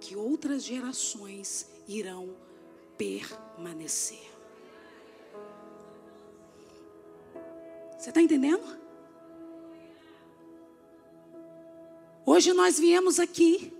que 0.00 0.16
outras 0.16 0.64
gerações 0.64 1.68
irão 1.86 2.36
permanecer. 2.96 4.35
Você 8.06 8.10
está 8.10 8.22
entendendo? 8.22 8.62
Hoje 12.24 12.52
nós 12.52 12.78
viemos 12.78 13.18
aqui. 13.18 13.76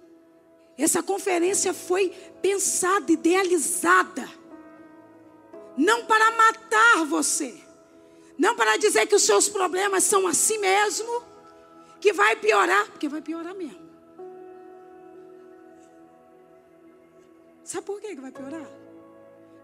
Essa 0.77 1.01
conferência 1.01 1.73
foi 1.73 2.09
pensada, 2.43 3.13
idealizada, 3.13 4.29
não 5.77 6.07
para 6.07 6.33
matar 6.33 7.05
você, 7.05 7.57
não 8.37 8.57
para 8.57 8.77
dizer 8.77 9.07
que 9.07 9.15
os 9.15 9.23
seus 9.23 9.49
problemas 9.49 10.03
são 10.03 10.27
assim 10.27 10.59
mesmo, 10.59 11.23
que 12.01 12.13
vai 12.13 12.35
piorar, 12.35 12.85
porque 12.91 13.09
vai 13.09 13.23
piorar 13.23 13.55
mesmo. 13.55 13.89
Sabe 17.63 17.87
por 17.87 18.01
que 18.01 18.13
vai 18.17 18.33
piorar? 18.33 18.69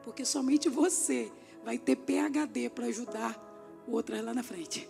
Porque 0.04 0.24
somente 0.24 0.68
você 0.68 1.32
vai 1.64 1.78
ter 1.78 1.96
PHD 1.96 2.70
para 2.70 2.86
ajudar 2.86 3.51
outras 3.86 4.24
lá 4.24 4.32
na 4.32 4.42
frente. 4.42 4.88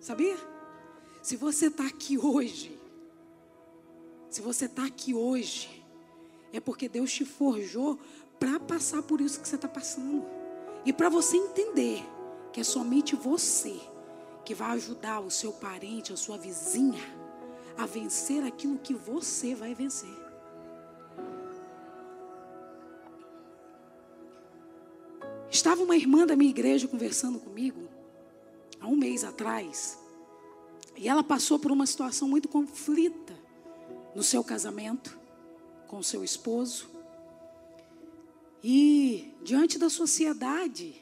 Sabia? 0.00 0.36
Se 1.22 1.36
você 1.36 1.66
está 1.66 1.86
aqui 1.86 2.16
hoje, 2.16 2.78
se 4.30 4.40
você 4.40 4.66
está 4.66 4.84
aqui 4.84 5.14
hoje, 5.14 5.84
é 6.52 6.60
porque 6.60 6.88
Deus 6.88 7.12
te 7.12 7.24
forjou 7.24 7.98
para 8.38 8.58
passar 8.60 9.02
por 9.02 9.20
isso 9.20 9.40
que 9.40 9.48
você 9.48 9.56
está 9.56 9.68
passando. 9.68 10.24
E 10.84 10.92
para 10.92 11.08
você 11.08 11.36
entender 11.36 12.04
que 12.52 12.60
é 12.60 12.64
somente 12.64 13.16
você 13.16 13.78
que 14.44 14.54
vai 14.54 14.70
ajudar 14.70 15.20
o 15.20 15.30
seu 15.30 15.52
parente, 15.52 16.12
a 16.12 16.16
sua 16.16 16.38
vizinha, 16.38 17.02
a 17.76 17.84
vencer 17.84 18.42
aquilo 18.44 18.78
que 18.78 18.94
você 18.94 19.54
vai 19.54 19.74
vencer. 19.74 20.27
Estava 25.58 25.82
uma 25.82 25.96
irmã 25.96 26.24
da 26.24 26.36
minha 26.36 26.50
igreja 26.50 26.86
conversando 26.86 27.40
comigo, 27.40 27.88
há 28.78 28.86
um 28.86 28.94
mês 28.94 29.24
atrás, 29.24 29.98
e 30.96 31.08
ela 31.08 31.24
passou 31.24 31.58
por 31.58 31.72
uma 31.72 31.84
situação 31.84 32.28
muito 32.28 32.48
conflita 32.48 33.36
no 34.14 34.22
seu 34.22 34.44
casamento 34.44 35.18
com 35.88 36.00
seu 36.00 36.22
esposo. 36.22 36.88
E 38.62 39.34
diante 39.42 39.80
da 39.80 39.90
sociedade, 39.90 40.94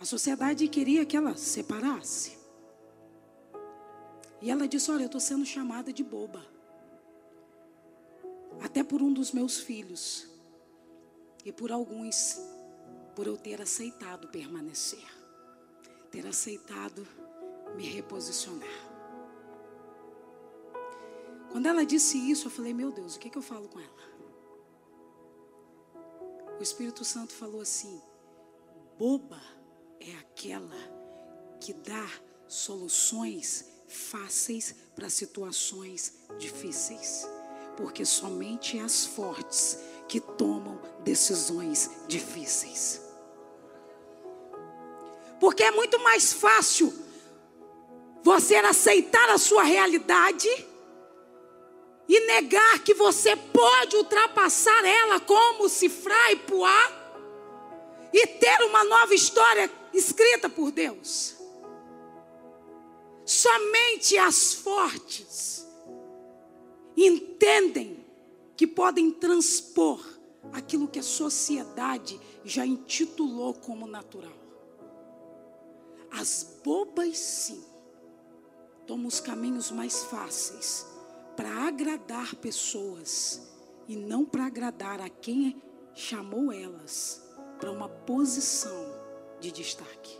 a 0.00 0.04
sociedade 0.04 0.66
queria 0.66 1.06
que 1.06 1.16
ela 1.16 1.36
separasse. 1.36 2.36
E 4.42 4.50
ela 4.50 4.66
disse: 4.66 4.90
Olha, 4.90 5.02
eu 5.02 5.06
estou 5.06 5.20
sendo 5.20 5.46
chamada 5.46 5.92
de 5.92 6.02
boba. 6.02 6.44
Até 8.60 8.82
por 8.82 9.00
um 9.00 9.12
dos 9.12 9.30
meus 9.30 9.60
filhos. 9.60 10.26
E 11.44 11.52
por 11.52 11.70
alguns, 11.70 12.40
por 13.16 13.26
eu 13.26 13.36
ter 13.36 13.62
aceitado 13.62 14.28
permanecer. 14.28 15.04
Ter 16.10 16.26
aceitado 16.26 17.04
me 17.74 17.84
reposicionar. 17.84 18.68
Quando 21.50 21.66
ela 21.66 21.86
disse 21.86 22.18
isso, 22.18 22.46
eu 22.46 22.50
falei: 22.50 22.74
Meu 22.74 22.92
Deus, 22.92 23.16
o 23.16 23.18
que, 23.18 23.30
que 23.30 23.38
eu 23.38 23.42
falo 23.42 23.66
com 23.68 23.80
ela? 23.80 24.06
O 26.58 26.62
Espírito 26.62 27.04
Santo 27.04 27.32
falou 27.32 27.62
assim: 27.62 28.00
boba 28.98 29.40
é 29.98 30.14
aquela 30.16 30.76
que 31.58 31.72
dá 31.72 32.06
soluções 32.46 33.64
fáceis 33.88 34.74
para 34.94 35.08
situações 35.08 36.20
difíceis, 36.38 37.26
porque 37.76 38.04
somente 38.04 38.78
as 38.78 39.06
fortes 39.06 39.78
que 40.06 40.20
tomam 40.20 40.78
decisões 41.02 41.90
difíceis. 42.06 43.05
Porque 45.40 45.62
é 45.62 45.70
muito 45.70 45.98
mais 46.00 46.32
fácil 46.32 46.92
você 48.22 48.56
aceitar 48.56 49.28
a 49.30 49.38
sua 49.38 49.62
realidade 49.62 50.48
e 52.08 52.20
negar 52.26 52.78
que 52.80 52.94
você 52.94 53.36
pode 53.36 53.96
ultrapassar 53.96 54.84
ela 54.84 55.20
como 55.20 55.68
Cifra 55.68 56.32
e 56.32 56.36
Puá 56.36 57.06
e 58.12 58.26
ter 58.26 58.62
uma 58.62 58.84
nova 58.84 59.14
história 59.14 59.70
escrita 59.92 60.48
por 60.48 60.70
Deus. 60.70 61.36
Somente 63.24 64.16
as 64.18 64.54
fortes 64.54 65.66
entendem 66.96 68.04
que 68.56 68.66
podem 68.66 69.10
transpor 69.10 70.00
aquilo 70.52 70.88
que 70.88 71.00
a 71.00 71.02
sociedade 71.02 72.18
já 72.44 72.64
intitulou 72.64 73.52
como 73.52 73.86
natural. 73.86 74.45
As 76.18 76.60
bobas, 76.64 77.18
sim, 77.18 77.62
tomam 78.86 79.06
os 79.06 79.20
caminhos 79.20 79.70
mais 79.70 80.04
fáceis 80.04 80.86
para 81.36 81.50
agradar 81.66 82.34
pessoas 82.36 83.42
e 83.86 83.96
não 83.96 84.24
para 84.24 84.46
agradar 84.46 85.00
a 85.00 85.08
quem 85.10 85.60
chamou 85.94 86.50
elas 86.50 87.22
para 87.58 87.70
uma 87.70 87.88
posição 87.88 88.94
de 89.40 89.52
destaque. 89.52 90.18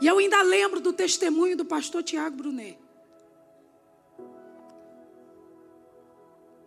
E 0.00 0.06
eu 0.06 0.18
ainda 0.18 0.42
lembro 0.42 0.80
do 0.80 0.92
testemunho 0.92 1.56
do 1.56 1.64
pastor 1.64 2.02
Tiago 2.02 2.36
Brunet. 2.36 2.78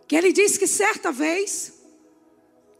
Que 0.07 0.15
ele 0.15 0.31
disse 0.31 0.57
que 0.57 0.65
certa 0.65 1.11
vez 1.11 1.83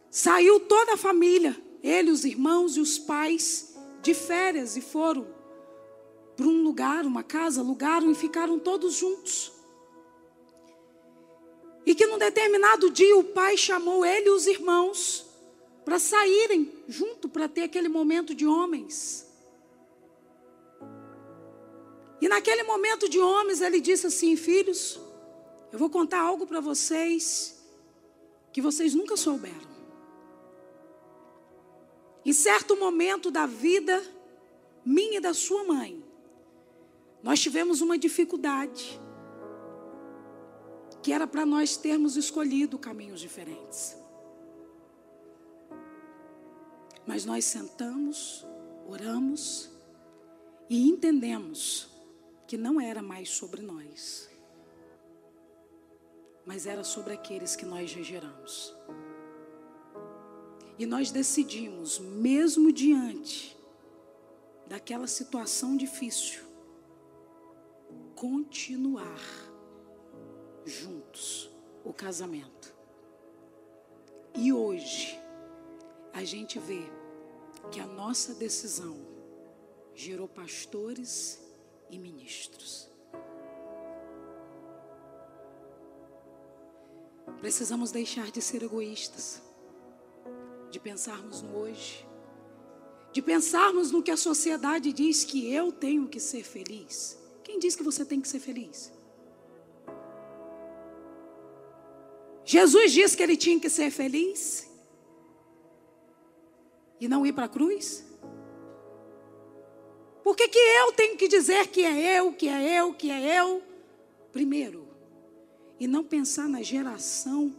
saiu 0.09 0.61
toda 0.61 0.93
a 0.93 0.97
família, 0.97 1.55
ele, 1.83 2.09
os 2.09 2.23
irmãos 2.25 2.77
e 2.77 2.79
os 2.79 2.97
pais, 2.97 3.66
de 4.07 4.13
férias 4.13 4.77
e 4.77 4.81
foram 4.81 5.27
para 6.33 6.47
um 6.47 6.63
lugar, 6.63 7.05
uma 7.05 7.23
casa, 7.23 7.59
alugaram 7.59 8.09
e 8.09 8.15
ficaram 8.15 8.57
todos 8.57 8.93
juntos. 8.93 9.51
E 11.85 11.93
que 11.93 12.05
num 12.05 12.17
determinado 12.17 12.89
dia 12.89 13.17
o 13.17 13.23
pai 13.25 13.57
chamou 13.57 14.05
ele 14.05 14.27
e 14.27 14.29
os 14.29 14.47
irmãos 14.47 15.25
para 15.83 15.99
saírem 15.99 16.71
junto 16.87 17.27
para 17.27 17.49
ter 17.49 17.63
aquele 17.63 17.89
momento 17.89 18.33
de 18.33 18.47
homens. 18.47 19.27
E 22.21 22.29
naquele 22.29 22.63
momento 22.63 23.09
de 23.09 23.19
homens 23.19 23.59
ele 23.59 23.81
disse 23.81 24.07
assim: 24.07 24.37
Filhos, 24.37 24.99
eu 25.73 25.77
vou 25.77 25.89
contar 25.89 26.21
algo 26.21 26.47
para 26.47 26.61
vocês 26.61 27.61
que 28.53 28.61
vocês 28.61 28.93
nunca 28.95 29.17
souberam. 29.17 29.66
Em 32.27 32.33
certo 32.33 32.75
momento 32.75 33.31
da 33.31 33.45
vida 33.45 34.03
minha 34.83 35.19
e 35.19 35.21
da 35.21 35.33
sua 35.33 35.63
mãe, 35.63 36.03
nós 37.23 37.39
tivemos 37.39 37.79
uma 37.79 37.97
dificuldade 37.97 38.99
que 41.01 41.13
era 41.13 41.25
para 41.25 41.45
nós 41.45 41.77
termos 41.77 42.17
escolhido 42.17 42.77
caminhos 42.77 43.21
diferentes. 43.21 43.95
Mas 47.05 47.23
nós 47.23 47.45
sentamos, 47.45 48.45
oramos 48.85 49.71
e 50.69 50.89
entendemos 50.89 51.87
que 52.45 52.57
não 52.57 52.81
era 52.81 53.01
mais 53.01 53.29
sobre 53.29 53.61
nós, 53.61 54.29
mas 56.45 56.65
era 56.65 56.83
sobre 56.83 57.13
aqueles 57.13 57.55
que 57.55 57.65
nós 57.65 57.89
já 57.89 58.01
geramos. 58.01 58.75
E 60.77 60.85
nós 60.85 61.11
decidimos, 61.11 61.99
mesmo 61.99 62.71
diante 62.71 63.57
daquela 64.67 65.07
situação 65.07 65.75
difícil, 65.75 66.43
continuar 68.15 69.19
juntos 70.65 71.49
o 71.83 71.93
casamento. 71.93 72.75
E 74.35 74.53
hoje, 74.53 75.19
a 76.13 76.23
gente 76.23 76.59
vê 76.59 76.81
que 77.71 77.79
a 77.79 77.87
nossa 77.87 78.35
decisão 78.35 78.97
gerou 79.95 80.27
pastores 80.27 81.41
e 81.89 81.97
ministros. 81.97 82.87
Precisamos 87.39 87.91
deixar 87.91 88.31
de 88.31 88.41
ser 88.41 88.63
egoístas, 88.63 89.41
de 90.69 90.79
pensarmos 90.79 91.41
no 91.41 91.57
hoje, 91.57 92.05
de 93.11 93.21
pensarmos 93.21 93.91
no 93.91 94.03
que 94.03 94.11
a 94.11 94.17
sociedade 94.17 94.91
diz 94.93 95.23
que 95.23 95.51
eu 95.51 95.71
tenho 95.71 96.07
que 96.07 96.19
ser 96.19 96.43
feliz. 96.43 97.17
Quem 97.43 97.59
diz 97.59 97.75
que 97.75 97.83
você 97.83 98.05
tem 98.05 98.19
que 98.19 98.27
ser 98.27 98.39
feliz? 98.39 98.91
Jesus 102.43 102.91
disse 102.91 103.17
que 103.17 103.23
ele 103.23 103.35
tinha 103.35 103.59
que 103.59 103.69
ser 103.69 103.91
feliz 103.91 104.69
e 106.99 107.07
não 107.07 107.25
ir 107.25 107.33
para 107.33 107.45
a 107.45 107.49
cruz? 107.49 108.05
Por 110.23 110.35
que, 110.35 110.47
que 110.47 110.59
eu 110.59 110.91
tenho 110.91 111.17
que 111.17 111.27
dizer 111.27 111.67
que 111.67 111.83
é 111.83 112.19
eu, 112.19 112.33
que 112.33 112.47
é 112.47 112.79
eu, 112.79 112.93
que 112.93 113.09
é 113.09 113.39
eu? 113.39 113.63
Primeiro, 114.31 114.87
e 115.79 115.87
não 115.87 116.03
pensar 116.03 116.47
na 116.49 116.61
geração 116.61 117.55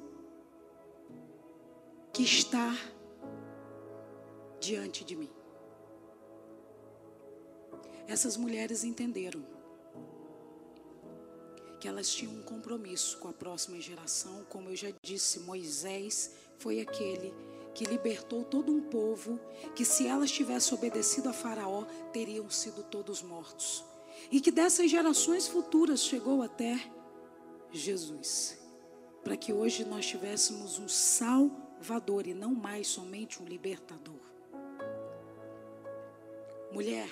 que 2.13 2.23
está 2.23 2.77
diante 4.61 5.05
de 5.05 5.17
mim. 5.17 5.31
Essas 8.07 8.37
mulheres 8.37 8.85
entenderam 8.85 9.45
que 11.79 11.87
elas 11.87 12.09
tinham 12.09 12.35
um 12.35 12.43
compromisso 12.43 13.19
com 13.19 13.29
a 13.29 13.33
próxima 13.33 13.81
geração, 13.81 14.45
como 14.49 14.71
eu 14.71 14.77
já 14.77 14.89
disse, 15.03 15.41
Moisés 15.41 16.33
foi 16.59 16.81
aquele 16.81 17.33
que 17.75 17.85
libertou 17.85 18.43
todo 18.43 18.73
um 18.73 18.81
povo, 18.81 19.39
que 19.77 19.85
se 19.85 20.07
elas 20.07 20.31
tivessem 20.31 20.77
obedecido 20.77 21.29
a 21.29 21.33
Faraó, 21.33 21.85
teriam 22.13 22.51
sido 22.51 22.83
todos 22.83 23.23
mortos. 23.23 23.85
E 24.33 24.41
que 24.41 24.51
dessas 24.51 24.91
gerações 24.91 25.47
futuras 25.47 26.01
chegou 26.01 26.43
até 26.43 26.91
Jesus, 27.71 28.59
para 29.23 29.37
que 29.37 29.53
hoje 29.53 29.85
nós 29.85 30.07
tivéssemos 30.07 30.79
um 30.79 30.89
Salvador 30.89 32.27
e 32.27 32.35
não 32.35 32.53
mais 32.55 32.89
somente 32.89 33.41
um 33.41 33.47
libertador. 33.47 34.19
Mulher, 36.71 37.09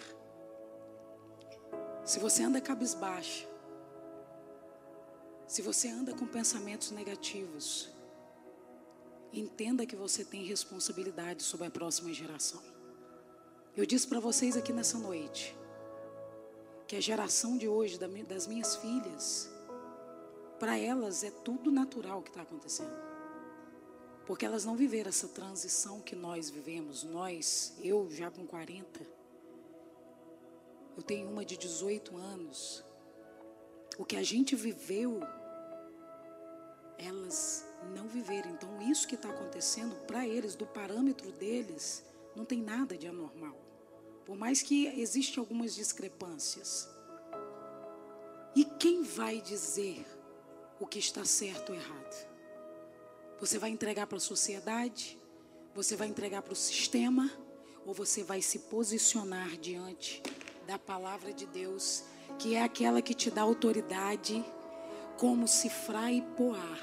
se 2.05 2.19
você 2.19 2.43
anda 2.43 2.61
cabisbaixa, 2.61 3.49
se 5.47 5.63
você 5.63 5.89
anda 5.89 6.15
com 6.15 6.27
pensamentos 6.27 6.91
negativos, 6.91 7.89
entenda 9.33 9.87
que 9.87 9.97
você 9.97 10.25
tem 10.25 10.45
responsabilidade 10.45 11.43
sobre 11.43 11.67
a 11.67 11.71
próxima 11.71 12.13
geração. 12.13 12.63
Eu 13.77 13.87
disse 13.87 14.07
para 14.07 14.21
vocês 14.21 14.57
aqui 14.57 14.73
nessa 14.73 14.99
noite 14.99 15.57
que 16.87 16.97
a 16.97 17.01
geração 17.01 17.57
de 17.57 17.67
hoje, 17.67 17.99
das 17.99 18.47
minhas 18.47 18.77
filhas, 18.77 19.51
para 20.59 20.79
elas 20.79 21.25
é 21.25 21.31
tudo 21.31 21.71
natural 21.71 22.21
o 22.21 22.23
que 22.23 22.31
está 22.31 22.43
acontecendo. 22.43 22.95
Porque 24.27 24.45
elas 24.45 24.65
não 24.65 24.77
viveram 24.77 25.09
essa 25.09 25.29
transição 25.29 26.01
que 26.01 26.17
nós 26.17 26.51
vivemos. 26.51 27.05
Nós, 27.05 27.75
eu 27.81 28.11
já 28.11 28.31
com 28.31 28.47
40, 28.47 29.16
eu 30.97 31.03
tenho 31.03 31.29
uma 31.29 31.45
de 31.45 31.57
18 31.57 32.17
anos. 32.17 32.83
O 33.99 34.05
que 34.05 34.17
a 34.17 34.23
gente 34.23 34.57
viveu, 34.57 35.21
elas 36.99 37.67
não 37.95 38.09
viveram. 38.09 38.51
Então, 38.51 38.81
isso 38.81 39.07
que 39.07 39.15
está 39.15 39.29
acontecendo 39.29 39.95
para 40.07 40.27
eles, 40.27 40.55
do 40.55 40.67
parâmetro 40.67 41.31
deles, 41.33 42.03
não 42.35 42.45
tem 42.45 42.63
nada 42.63 42.97
de 42.97 43.07
anormal. 43.07 43.57
Por 44.25 44.37
mais 44.37 44.63
que 44.63 44.87
existam 44.87 45.41
algumas 45.41 45.75
discrepâncias. 45.75 46.89
E 48.55 48.65
quem 48.65 49.03
vai 49.03 49.41
dizer 49.41 50.05
o 50.81 50.87
que 50.87 50.99
está 50.99 51.25
certo 51.25 51.71
ou 51.71 51.77
errado? 51.77 52.27
Você 53.39 53.59
vai 53.59 53.69
entregar 53.69 54.07
para 54.07 54.17
a 54.17 54.21
sociedade? 54.21 55.19
Você 55.75 55.95
vai 55.95 56.09
entregar 56.09 56.41
para 56.41 56.55
o 56.55 56.57
sistema? 56.57 57.31
Ou 57.85 57.93
você 57.93 58.25
vai 58.25 58.41
se 58.41 58.61
posicionar 58.61 59.59
diante 59.59 60.23
da 60.67 60.79
palavra 60.79 61.33
de 61.33 61.47
Deus, 61.47 62.05
que 62.39 62.57
é 62.57 62.63
aquela 62.63 63.01
que 63.01 63.15
te 63.15 63.31
dá 63.31 63.43
autoridade, 63.43 64.45
como 65.17 65.47
Sifra 65.47 66.11
e 66.11 66.21
Poá 66.21 66.77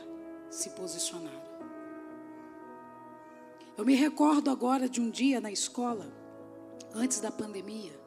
se 0.49 0.69
posicionaram. 0.69 1.43
Eu 3.77 3.85
me 3.85 3.95
recordo 3.95 4.49
agora 4.49 4.87
de 4.87 5.01
um 5.01 5.09
dia 5.09 5.41
na 5.41 5.51
escola, 5.51 6.11
antes 6.93 7.19
da 7.19 7.31
pandemia, 7.31 7.99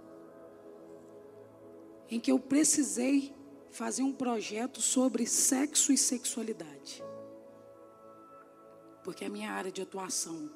em 2.08 2.18
que 2.18 2.30
eu 2.30 2.38
precisei 2.38 3.34
fazer 3.70 4.02
um 4.02 4.12
projeto 4.12 4.80
sobre 4.80 5.26
sexo 5.26 5.92
e 5.92 5.98
sexualidade. 5.98 7.04
Porque 9.04 9.24
a 9.24 9.28
minha 9.28 9.50
área 9.50 9.70
de 9.70 9.82
atuação 9.82 10.50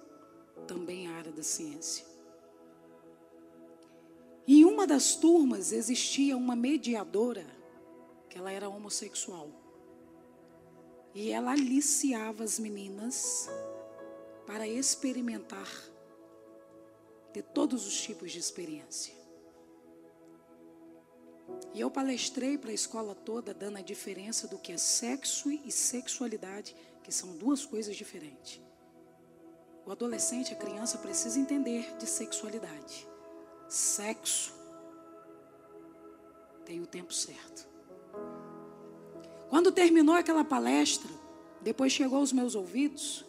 também 0.66 1.06
é 1.06 1.10
a 1.10 1.16
área 1.16 1.32
da 1.32 1.42
ciência. 1.42 2.09
Em 4.52 4.64
uma 4.64 4.84
das 4.84 5.14
turmas 5.14 5.70
existia 5.70 6.36
uma 6.36 6.56
mediadora, 6.56 7.46
que 8.28 8.36
ela 8.36 8.50
era 8.50 8.68
homossexual. 8.68 9.48
E 11.14 11.30
ela 11.30 11.52
aliciava 11.52 12.42
as 12.42 12.58
meninas 12.58 13.48
para 14.48 14.66
experimentar, 14.66 15.70
ter 17.32 17.44
todos 17.44 17.86
os 17.86 18.02
tipos 18.02 18.32
de 18.32 18.40
experiência. 18.40 19.14
E 21.72 21.80
eu 21.80 21.88
palestrei 21.88 22.58
para 22.58 22.72
a 22.72 22.74
escola 22.74 23.14
toda, 23.14 23.54
dando 23.54 23.78
a 23.78 23.82
diferença 23.82 24.48
do 24.48 24.58
que 24.58 24.72
é 24.72 24.76
sexo 24.76 25.48
e 25.48 25.70
sexualidade, 25.70 26.74
que 27.04 27.12
são 27.12 27.36
duas 27.36 27.64
coisas 27.64 27.94
diferentes. 27.94 28.60
O 29.86 29.92
adolescente, 29.92 30.52
a 30.52 30.56
criança, 30.56 30.98
precisa 30.98 31.38
entender 31.38 31.96
de 31.98 32.06
sexualidade. 32.08 33.08
Sexo 33.70 34.52
tem 36.64 36.80
o 36.80 36.86
tempo 36.86 37.14
certo. 37.14 37.68
Quando 39.48 39.70
terminou 39.70 40.16
aquela 40.16 40.44
palestra, 40.44 41.08
depois 41.62 41.92
chegou 41.92 42.18
aos 42.18 42.32
meus 42.32 42.56
ouvidos 42.56 43.24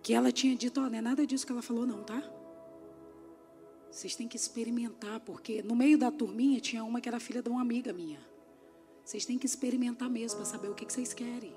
que 0.00 0.14
ela 0.14 0.30
tinha 0.30 0.54
dito: 0.54 0.80
oh, 0.80 0.88
não 0.88 0.96
é 0.96 1.00
nada 1.00 1.26
disso 1.26 1.44
que 1.44 1.50
ela 1.50 1.60
falou, 1.60 1.84
não, 1.84 2.04
tá? 2.04 2.22
Vocês 3.90 4.14
têm 4.14 4.28
que 4.28 4.36
experimentar, 4.36 5.18
porque 5.18 5.60
no 5.60 5.74
meio 5.74 5.98
da 5.98 6.12
turminha 6.12 6.60
tinha 6.60 6.84
uma 6.84 7.00
que 7.00 7.08
era 7.08 7.18
filha 7.18 7.42
de 7.42 7.48
uma 7.48 7.60
amiga 7.60 7.92
minha. 7.92 8.20
Vocês 9.04 9.26
têm 9.26 9.38
que 9.38 9.46
experimentar 9.46 10.08
mesmo 10.08 10.36
para 10.36 10.46
saber 10.46 10.68
o 10.68 10.74
que, 10.74 10.86
que 10.86 10.92
vocês 10.92 11.12
querem. 11.12 11.52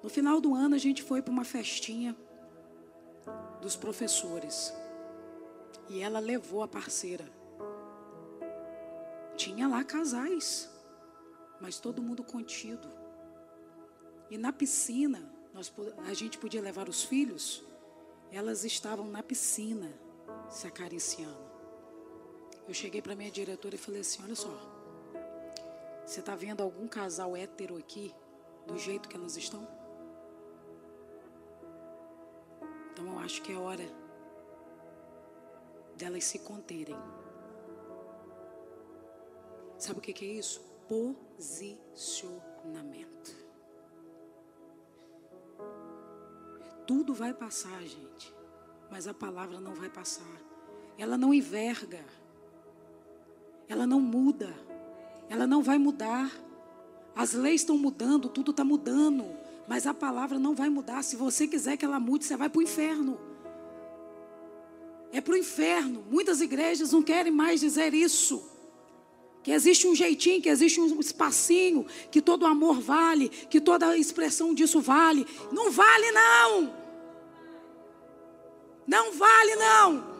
No 0.00 0.08
final 0.08 0.40
do 0.40 0.54
ano 0.54 0.76
a 0.76 0.78
gente 0.78 1.02
foi 1.02 1.20
para 1.20 1.32
uma 1.32 1.44
festinha 1.44 2.16
dos 3.60 3.76
professores. 3.76 4.72
E 5.88 6.00
ela 6.00 6.18
levou 6.18 6.62
a 6.62 6.68
parceira. 6.68 7.30
Tinha 9.36 9.68
lá 9.68 9.84
casais, 9.84 10.68
mas 11.60 11.78
todo 11.78 12.02
mundo 12.02 12.24
contido. 12.24 12.88
E 14.30 14.36
na 14.36 14.52
piscina, 14.52 15.32
nós, 15.54 15.72
a 16.06 16.14
gente 16.14 16.38
podia 16.38 16.60
levar 16.60 16.88
os 16.88 17.04
filhos 17.04 17.66
elas 18.30 18.64
estavam 18.64 19.06
na 19.06 19.22
piscina 19.22 19.90
se 20.48 20.66
acariciando. 20.66 21.48
Eu 22.66 22.74
cheguei 22.74 23.00
para 23.00 23.16
minha 23.16 23.30
diretora 23.30 23.74
e 23.74 23.78
falei 23.78 24.02
assim: 24.02 24.22
Olha 24.22 24.34
só, 24.34 24.50
você 26.04 26.20
está 26.20 26.34
vendo 26.34 26.62
algum 26.62 26.86
casal 26.86 27.36
hétero 27.36 27.76
aqui 27.76 28.14
do 28.66 28.78
jeito 28.78 29.08
que 29.08 29.16
elas 29.16 29.36
estão? 29.36 29.66
Então 32.98 33.12
eu 33.12 33.18
acho 33.20 33.40
que 33.42 33.52
é 33.52 33.56
hora 33.56 33.88
delas 35.96 36.24
se 36.24 36.40
conterem. 36.40 36.96
Sabe 39.78 40.00
o 40.00 40.02
que 40.02 40.24
é 40.24 40.28
isso? 40.28 40.60
Posicionamento. 40.88 43.36
Tudo 46.88 47.14
vai 47.14 47.32
passar, 47.32 47.80
gente. 47.82 48.34
Mas 48.90 49.06
a 49.06 49.14
palavra 49.14 49.60
não 49.60 49.76
vai 49.76 49.88
passar. 49.88 50.42
Ela 50.98 51.16
não 51.16 51.32
enverga. 51.32 52.04
Ela 53.68 53.86
não 53.86 54.00
muda. 54.00 54.52
Ela 55.28 55.46
não 55.46 55.62
vai 55.62 55.78
mudar. 55.78 56.32
As 57.14 57.32
leis 57.32 57.60
estão 57.60 57.78
mudando, 57.78 58.28
tudo 58.28 58.50
está 58.50 58.64
mudando. 58.64 59.24
Mas 59.68 59.86
a 59.86 59.92
palavra 59.92 60.38
não 60.38 60.54
vai 60.54 60.70
mudar. 60.70 61.02
Se 61.02 61.14
você 61.14 61.46
quiser 61.46 61.76
que 61.76 61.84
ela 61.84 62.00
mude, 62.00 62.24
você 62.24 62.36
vai 62.36 62.48
para 62.48 62.58
o 62.58 62.62
inferno. 62.62 63.20
É 65.12 65.20
para 65.20 65.34
o 65.34 65.36
inferno. 65.36 66.04
Muitas 66.10 66.40
igrejas 66.40 66.92
não 66.92 67.02
querem 67.02 67.30
mais 67.30 67.60
dizer 67.60 67.92
isso. 67.92 68.42
Que 69.42 69.52
existe 69.52 69.86
um 69.86 69.94
jeitinho, 69.94 70.40
que 70.40 70.48
existe 70.48 70.80
um 70.80 70.98
espacinho, 70.98 71.86
que 72.10 72.22
todo 72.22 72.46
amor 72.46 72.80
vale, 72.80 73.28
que 73.28 73.60
toda 73.60 73.96
expressão 73.96 74.54
disso 74.54 74.80
vale. 74.80 75.26
Não 75.52 75.70
vale, 75.70 76.10
não. 76.12 76.74
Não 78.86 79.12
vale, 79.12 79.54
não. 79.56 80.18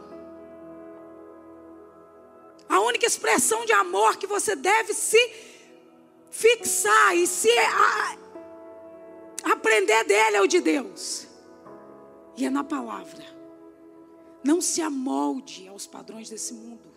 A 2.68 2.80
única 2.80 3.06
expressão 3.06 3.64
de 3.64 3.72
amor 3.72 4.18
que 4.18 4.26
você 4.26 4.54
deve 4.54 4.92
se 4.92 5.18
fixar 6.30 7.16
e 7.16 7.26
se 7.26 7.48
a, 9.78 9.84
aprender 9.84 10.04
dele 10.04 10.36
é 10.36 10.42
o 10.42 10.46
de 10.46 10.60
Deus. 10.60 11.26
E 12.36 12.44
é 12.44 12.50
na 12.50 12.64
palavra. 12.64 13.24
Não 14.44 14.60
se 14.60 14.80
amolde 14.80 15.68
aos 15.68 15.86
padrões 15.86 16.30
desse 16.30 16.54
mundo. 16.54 16.88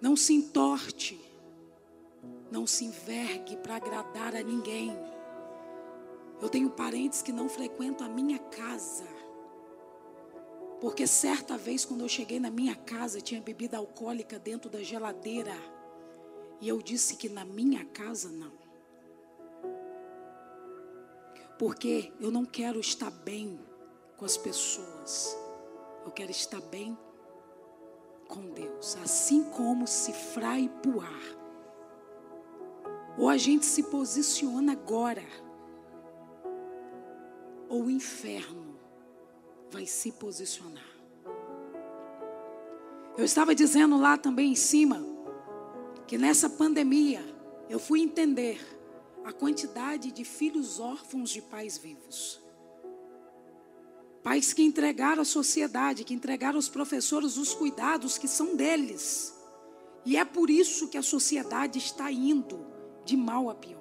Não 0.00 0.16
se 0.16 0.34
entorte. 0.34 1.20
Não 2.50 2.66
se 2.66 2.84
envergue 2.84 3.56
para 3.56 3.76
agradar 3.76 4.34
a 4.34 4.42
ninguém. 4.42 4.96
Eu 6.40 6.48
tenho 6.48 6.70
parentes 6.70 7.22
que 7.22 7.32
não 7.32 7.48
frequentam 7.48 8.06
a 8.06 8.10
minha 8.10 8.38
casa 8.38 9.04
porque 10.82 11.06
certa 11.06 11.56
vez, 11.56 11.84
quando 11.84 12.00
eu 12.00 12.08
cheguei 12.08 12.40
na 12.40 12.50
minha 12.50 12.74
casa, 12.74 13.20
tinha 13.20 13.40
bebida 13.40 13.76
alcoólica 13.76 14.36
dentro 14.36 14.68
da 14.68 14.82
geladeira. 14.82 15.54
E 16.60 16.68
eu 16.68 16.82
disse 16.82 17.14
que 17.14 17.28
na 17.28 17.44
minha 17.44 17.84
casa 17.84 18.28
não. 18.28 18.61
Porque 21.58 22.12
eu 22.20 22.30
não 22.30 22.44
quero 22.44 22.80
estar 22.80 23.10
bem 23.10 23.60
com 24.16 24.24
as 24.24 24.36
pessoas. 24.36 25.36
Eu 26.04 26.10
quero 26.10 26.30
estar 26.30 26.60
bem 26.60 26.96
com 28.28 28.50
Deus. 28.50 28.96
Assim 29.02 29.44
como 29.44 29.86
Cifra 29.86 30.58
e 30.58 30.68
Puar. 30.68 31.22
Ou 33.18 33.28
a 33.28 33.36
gente 33.36 33.66
se 33.66 33.82
posiciona 33.84 34.72
agora. 34.72 35.24
Ou 37.68 37.84
o 37.84 37.90
inferno 37.90 38.76
vai 39.70 39.86
se 39.86 40.12
posicionar. 40.12 40.92
Eu 43.16 43.24
estava 43.24 43.54
dizendo 43.54 43.98
lá 43.98 44.16
também 44.16 44.52
em 44.52 44.56
cima 44.56 45.04
que 46.06 46.16
nessa 46.16 46.48
pandemia 46.48 47.22
eu 47.68 47.78
fui 47.78 48.00
entender 48.00 48.58
a 49.24 49.32
quantidade 49.32 50.10
de 50.10 50.24
filhos 50.24 50.80
órfãos 50.80 51.30
de 51.30 51.40
pais 51.42 51.78
vivos. 51.78 52.40
Pais 54.22 54.52
que 54.52 54.62
entregaram 54.62 55.22
à 55.22 55.24
sociedade, 55.24 56.04
que 56.04 56.14
entregaram 56.14 56.56
aos 56.56 56.68
professores 56.68 57.36
os 57.36 57.54
cuidados 57.54 58.18
que 58.18 58.28
são 58.28 58.54
deles. 58.54 59.34
E 60.04 60.16
é 60.16 60.24
por 60.24 60.50
isso 60.50 60.88
que 60.88 60.98
a 60.98 61.02
sociedade 61.02 61.78
está 61.78 62.10
indo 62.10 62.64
de 63.04 63.16
mal 63.16 63.50
a 63.50 63.54
pior. 63.54 63.80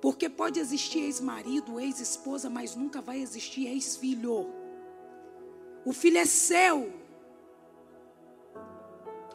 Porque 0.00 0.28
pode 0.28 0.60
existir 0.60 1.00
ex-marido, 1.00 1.80
ex-esposa, 1.80 2.48
mas 2.48 2.74
nunca 2.74 3.00
vai 3.00 3.20
existir 3.20 3.66
ex-filho. 3.66 4.52
O 5.84 5.92
filho 5.92 6.18
é 6.18 6.24
seu. 6.24 6.92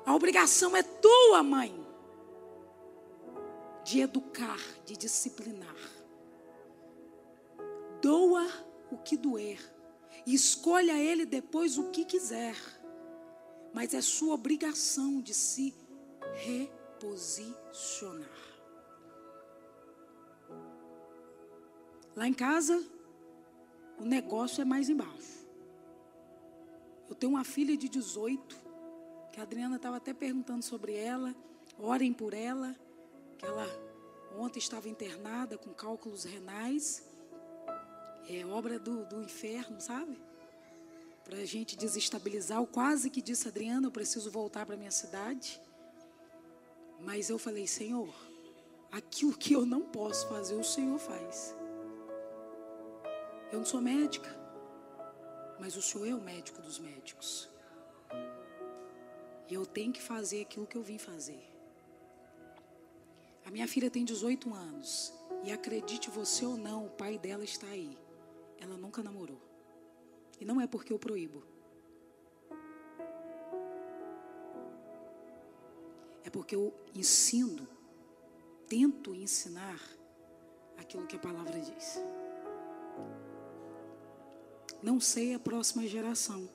A 0.06 0.14
obrigação 0.14 0.76
é 0.76 0.84
tua, 0.84 1.44
mãe, 1.44 1.83
de 3.84 4.00
educar, 4.00 4.60
de 4.86 4.96
disciplinar. 4.96 5.76
Doa 8.02 8.48
o 8.92 8.98
que 8.98 9.18
doer. 9.18 9.60
E 10.26 10.34
escolha 10.34 10.94
ele 10.94 11.26
depois 11.26 11.78
o 11.78 11.90
que 11.90 12.06
quiser. 12.06 12.56
Mas 13.74 13.94
é 13.94 14.02
sua 14.02 14.36
obrigação 14.36 15.22
de 15.22 15.34
se 15.34 15.74
reposicionar. 16.34 18.30
Lá 22.16 22.28
em 22.28 22.34
casa, 22.34 22.82
o 24.00 24.06
negócio 24.06 24.62
é 24.62 24.66
mais 24.66 24.90
embaixo. 24.90 25.44
Eu 27.10 27.16
tenho 27.16 27.34
uma 27.34 27.44
filha 27.44 27.76
de 27.76 27.90
18, 27.90 28.56
que 29.32 29.40
a 29.40 29.44
Adriana 29.44 29.78
estava 29.78 29.98
até 29.98 30.14
perguntando 30.14 30.64
sobre 30.64 30.96
ela. 30.96 31.36
Orem 31.80 32.14
por 32.14 32.34
ela, 32.34 32.76
que 33.44 33.48
ela 33.48 33.68
ontem 34.38 34.60
estava 34.60 34.88
internada 34.88 35.58
com 35.58 35.74
cálculos 35.74 36.24
renais. 36.24 37.04
É 38.30 38.46
obra 38.46 38.80
do, 38.80 39.06
do 39.06 39.22
inferno, 39.22 39.82
sabe? 39.82 40.18
Para 41.26 41.39
a 41.39 41.46
gente 41.46 41.76
desestabilizar. 41.76 42.58
Eu 42.58 42.66
quase 42.66 43.10
que 43.10 43.22
disse, 43.22 43.50
Adriana, 43.50 43.88
eu 43.88 43.91
preciso 43.91 44.32
voltar 44.32 44.66
para 44.66 44.78
minha 44.78 44.91
cidade. 44.91 45.62
Mas 47.02 47.30
eu 47.30 47.38
falei, 47.38 47.68
Senhor, 47.68 48.16
aquilo 48.89 49.38
que 49.38 49.54
eu 49.54 49.66
não 49.66 49.82
posso 49.82 50.28
fazer, 50.30 50.56
o 50.56 50.64
Senhor 50.64 50.98
faz. 50.98 51.54
Eu 53.52 53.60
não 53.60 53.66
sou 53.66 53.82
médica, 53.82 54.30
mas 55.60 55.76
o 55.76 55.82
Senhor 55.82 56.08
é 56.08 56.16
o 56.16 56.22
médico 56.22 56.62
dos 56.62 56.80
médicos. 56.80 57.50
E 59.50 59.54
eu 59.54 59.66
tenho 59.66 59.91
que 59.91 60.02
fazer 60.02 60.41
aquilo 60.41 60.66
que 60.66 60.78
eu 60.78 60.82
vim 60.82 60.98
fazer. 60.98 61.53
A 63.46 63.52
minha 63.52 63.68
filha 63.68 63.89
tem 63.89 64.04
18 64.06 64.54
anos. 64.54 65.14
E 65.44 65.52
acredite 65.52 66.10
você 66.10 66.46
ou 66.46 66.56
não, 66.56 66.86
o 66.86 66.89
pai 66.89 67.18
dela 67.18 67.44
está 67.44 67.68
aí. 67.68 67.98
Ela 68.60 68.78
nunca 68.78 69.04
namorou. 69.04 69.41
E 70.39 70.46
não 70.46 70.60
é 70.62 70.66
porque 70.66 70.94
eu 70.94 71.00
proíbo. 71.00 71.44
É 76.24 76.30
porque 76.30 76.56
eu 76.56 76.74
ensino, 76.96 77.68
tento 78.68 79.14
ensinar 79.14 79.82
aquilo 80.78 81.06
que 81.06 81.18
a 81.18 81.20
palavra 81.20 81.60
diz. 81.60 82.00
Não 84.82 85.00
sei 85.00 85.34
a 85.34 85.39
próxima 85.39 85.86
geração. 85.88 86.50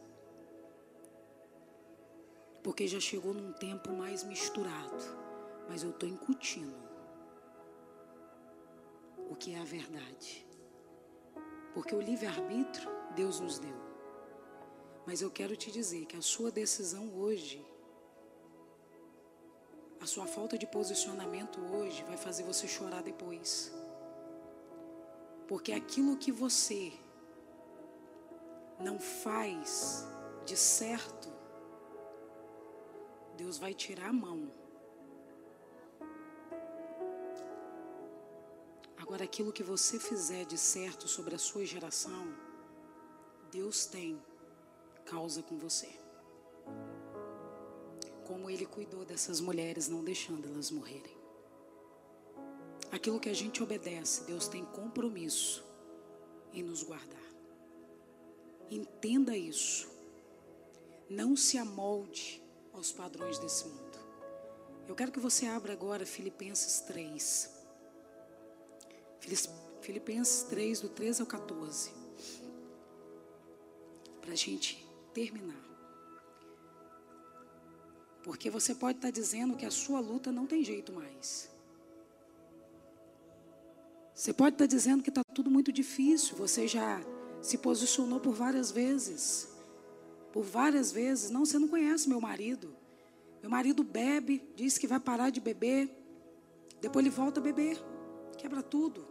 Porque 2.62 2.86
já 2.86 3.01
chegou 3.01 3.34
num 3.34 3.53
tempo 3.53 3.93
mais 3.93 4.24
misturado. 4.24 5.28
Mas 5.68 5.82
eu 5.82 5.90
estou 5.90 6.08
incutindo 6.08 6.76
o 9.30 9.36
que 9.36 9.54
é 9.54 9.60
a 9.60 9.64
verdade. 9.64 10.46
Porque 11.74 11.94
o 11.94 12.00
livre-arbítrio 12.00 12.90
Deus 13.14 13.40
nos 13.40 13.58
deu. 13.58 13.76
Mas 15.06 15.22
eu 15.22 15.30
quero 15.30 15.56
te 15.56 15.70
dizer 15.70 16.06
que 16.06 16.16
a 16.16 16.22
sua 16.22 16.50
decisão 16.50 17.14
hoje, 17.18 17.64
a 20.00 20.06
sua 20.06 20.26
falta 20.26 20.58
de 20.58 20.66
posicionamento 20.66 21.60
hoje, 21.60 22.02
vai 22.04 22.16
fazer 22.16 22.42
você 22.42 22.66
chorar 22.66 23.02
depois. 23.02 23.72
Porque 25.46 25.72
aquilo 25.72 26.16
que 26.16 26.30
você 26.30 26.92
não 28.78 28.98
faz 28.98 30.06
de 30.44 30.56
certo, 30.56 31.28
Deus 33.36 33.58
vai 33.58 33.72
tirar 33.74 34.10
a 34.10 34.12
mão. 34.12 34.50
Agora, 39.09 39.24
aquilo 39.24 39.50
que 39.50 39.62
você 39.62 39.98
fizer 39.98 40.44
de 40.44 40.59
certo 40.59 41.09
sobre 41.09 41.34
a 41.34 41.38
sua 41.38 41.64
geração, 41.64 42.28
Deus 43.50 43.86
tem 43.86 44.22
causa 45.06 45.42
com 45.42 45.56
você. 45.56 45.88
Como 48.26 48.50
Ele 48.50 48.66
cuidou 48.66 49.06
dessas 49.06 49.40
mulheres, 49.40 49.88
não 49.88 50.04
deixando 50.04 50.46
elas 50.46 50.70
morrerem. 50.70 51.16
Aquilo 52.92 53.18
que 53.18 53.30
a 53.30 53.34
gente 53.34 53.62
obedece, 53.62 54.24
Deus 54.24 54.46
tem 54.46 54.62
compromisso 54.66 55.64
em 56.52 56.62
nos 56.62 56.82
guardar. 56.82 57.32
Entenda 58.70 59.34
isso. 59.34 59.88
Não 61.09 61.34
se 61.34 61.56
amolde 61.56 62.42
aos 62.74 62.92
padrões 62.92 63.38
desse 63.38 63.66
mundo. 63.68 63.98
Eu 64.86 64.94
quero 64.94 65.11
que 65.11 65.18
você 65.18 65.46
abra 65.46 65.72
agora 65.72 66.04
Filipenses 66.04 66.80
3. 66.80 67.56
Filipenses 69.80 70.42
3, 70.44 70.80
do 70.80 70.88
13 70.88 71.22
ao 71.22 71.26
14. 71.26 71.92
Para 74.20 74.32
a 74.32 74.36
gente 74.36 74.86
terminar. 75.12 75.68
Porque 78.22 78.50
você 78.50 78.74
pode 78.74 78.98
estar 78.98 79.10
dizendo 79.10 79.56
que 79.56 79.64
a 79.64 79.70
sua 79.70 80.00
luta 80.00 80.30
não 80.30 80.46
tem 80.46 80.62
jeito 80.62 80.92
mais. 80.92 81.50
Você 84.14 84.32
pode 84.32 84.56
estar 84.56 84.66
dizendo 84.66 85.02
que 85.02 85.10
está 85.10 85.22
tudo 85.32 85.50
muito 85.50 85.72
difícil. 85.72 86.36
Você 86.36 86.66
já 86.66 87.00
se 87.40 87.56
posicionou 87.56 88.20
por 88.20 88.34
várias 88.34 88.70
vezes. 88.70 89.48
Por 90.32 90.42
várias 90.42 90.90
vezes. 90.90 91.30
Não, 91.30 91.46
você 91.46 91.58
não 91.58 91.68
conhece 91.68 92.08
meu 92.08 92.20
marido. 92.20 92.76
Meu 93.40 93.50
marido 93.50 93.84
bebe, 93.84 94.42
diz 94.56 94.76
que 94.76 94.86
vai 94.86 94.98
parar 94.98 95.30
de 95.30 95.40
beber. 95.40 95.88
Depois 96.80 97.06
ele 97.06 97.14
volta 97.14 97.40
a 97.40 97.42
beber. 97.42 97.78
Quebra 98.39 98.62
tudo. 98.62 99.07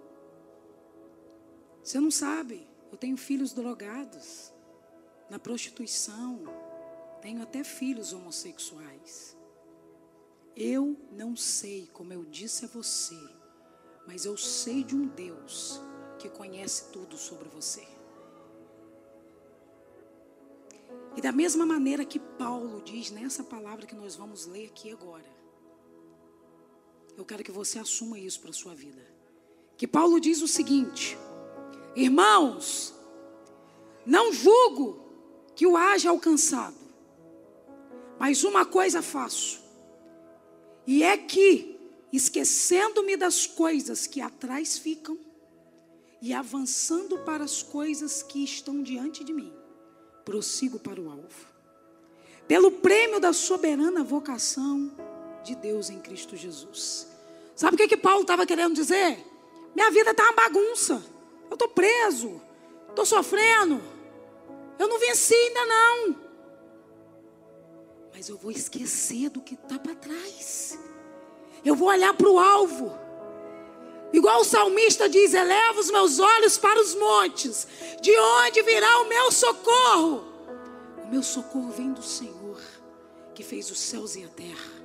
Você 1.83 1.99
não 1.99 2.09
sabe. 2.09 2.67
Eu 2.91 2.97
tenho 2.97 3.17
filhos 3.17 3.53
drogados, 3.53 4.53
na 5.29 5.37
prostituição. 5.37 6.43
Tenho 7.21 7.41
até 7.41 7.63
filhos 7.63 8.13
homossexuais. 8.13 9.37
Eu 10.55 10.97
não 11.11 11.35
sei, 11.35 11.87
como 11.93 12.13
eu 12.13 12.25
disse 12.25 12.65
a 12.65 12.67
você, 12.67 13.19
mas 14.07 14.25
eu 14.25 14.35
sei 14.35 14.83
de 14.83 14.95
um 14.95 15.05
Deus 15.07 15.79
que 16.17 16.29
conhece 16.29 16.91
tudo 16.91 17.15
sobre 17.17 17.47
você. 17.49 17.87
E 21.15 21.21
da 21.21 21.31
mesma 21.31 21.65
maneira 21.65 22.05
que 22.05 22.19
Paulo 22.19 22.81
diz 22.81 23.11
nessa 23.11 23.43
palavra 23.43 23.85
que 23.85 23.95
nós 23.95 24.15
vamos 24.15 24.45
ler 24.45 24.67
aqui 24.67 24.91
agora, 24.91 25.29
eu 27.15 27.25
quero 27.25 27.43
que 27.43 27.51
você 27.51 27.79
assuma 27.79 28.17
isso 28.17 28.39
para 28.39 28.51
a 28.51 28.53
sua 28.53 28.73
vida. 28.73 29.16
Que 29.77 29.87
Paulo 29.87 30.19
diz 30.19 30.41
o 30.41 30.47
seguinte: 30.47 31.17
Irmãos, 31.95 32.93
não 34.05 34.33
julgo 34.33 34.99
que 35.55 35.67
o 35.67 35.77
haja 35.77 36.09
alcançado, 36.09 36.75
mas 38.19 38.43
uma 38.43 38.65
coisa 38.65 39.01
faço, 39.01 39.61
e 40.85 41.03
é 41.03 41.17
que, 41.17 41.79
esquecendo-me 42.11 43.15
das 43.15 43.45
coisas 43.45 44.07
que 44.07 44.19
atrás 44.19 44.77
ficam, 44.77 45.17
e 46.21 46.33
avançando 46.33 47.19
para 47.19 47.43
as 47.43 47.61
coisas 47.61 48.23
que 48.23 48.43
estão 48.43 48.81
diante 48.81 49.23
de 49.23 49.33
mim, 49.33 49.53
prossigo 50.25 50.79
para 50.79 50.99
o 50.99 51.09
alvo. 51.09 51.47
Pelo 52.47 52.71
prêmio 52.71 53.19
da 53.19 53.33
soberana 53.33 54.03
vocação 54.03 54.91
de 55.43 55.53
Deus 55.55 55.89
em 55.89 55.99
Cristo 55.99 56.35
Jesus. 56.35 57.07
Sabe 57.55 57.75
o 57.75 57.77
que, 57.77 57.89
que 57.89 57.97
Paulo 57.97 58.21
estava 58.21 58.45
querendo 58.45 58.73
dizer? 58.73 59.36
Minha 59.77 59.91
vida 59.91 60.09
está 60.09 60.23
uma 60.23 60.33
bagunça. 60.33 61.05
Eu 61.47 61.53
estou 61.53 61.69
preso. 61.69 62.41
Estou 62.89 63.05
sofrendo. 63.05 63.79
Eu 64.79 64.87
não 64.87 64.97
venci 64.97 65.35
ainda 65.35 65.65
não. 65.65 66.15
Mas 68.11 68.27
eu 68.27 68.37
vou 68.39 68.49
esquecer 68.49 69.29
do 69.29 69.39
que 69.39 69.53
está 69.53 69.77
para 69.77 69.93
trás. 69.93 70.79
Eu 71.63 71.75
vou 71.75 71.89
olhar 71.89 72.11
para 72.15 72.27
o 72.27 72.39
alvo. 72.39 72.91
Igual 74.11 74.41
o 74.41 74.43
salmista 74.43 75.07
diz: 75.07 75.35
eleva 75.35 75.79
os 75.79 75.91
meus 75.91 76.17
olhos 76.17 76.57
para 76.57 76.81
os 76.81 76.95
montes, 76.95 77.67
de 78.01 78.17
onde 78.17 78.63
virá 78.63 79.01
o 79.01 79.07
meu 79.07 79.31
socorro? 79.31 80.25
O 81.03 81.07
meu 81.07 81.21
socorro 81.21 81.69
vem 81.69 81.93
do 81.93 82.01
Senhor, 82.01 82.59
que 83.35 83.43
fez 83.43 83.69
os 83.69 83.79
céus 83.79 84.15
e 84.15 84.23
a 84.23 84.27
terra. 84.29 84.76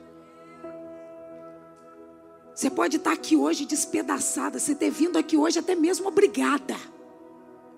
Você 2.55 2.69
pode 2.69 2.99
estar 2.99 3.13
aqui 3.13 3.35
hoje 3.35 3.65
despedaçada, 3.65 4.59
você 4.59 4.75
ter 4.75 4.91
vindo 4.91 5.17
aqui 5.17 5.37
hoje 5.37 5.59
até 5.59 5.75
mesmo 5.75 6.09
obrigada. 6.09 6.77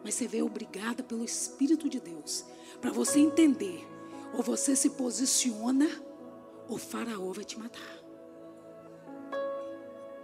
Mas 0.02 0.14
você 0.14 0.26
veio 0.26 0.46
obrigada 0.46 1.02
pelo 1.02 1.24
Espírito 1.24 1.88
de 1.88 2.00
Deus, 2.00 2.44
para 2.80 2.90
você 2.90 3.20
entender: 3.20 3.86
ou 4.34 4.42
você 4.42 4.74
se 4.74 4.90
posiciona, 4.90 5.88
ou 6.68 6.76
Faraó 6.76 7.32
vai 7.32 7.44
te 7.44 7.58
matar. 7.58 8.04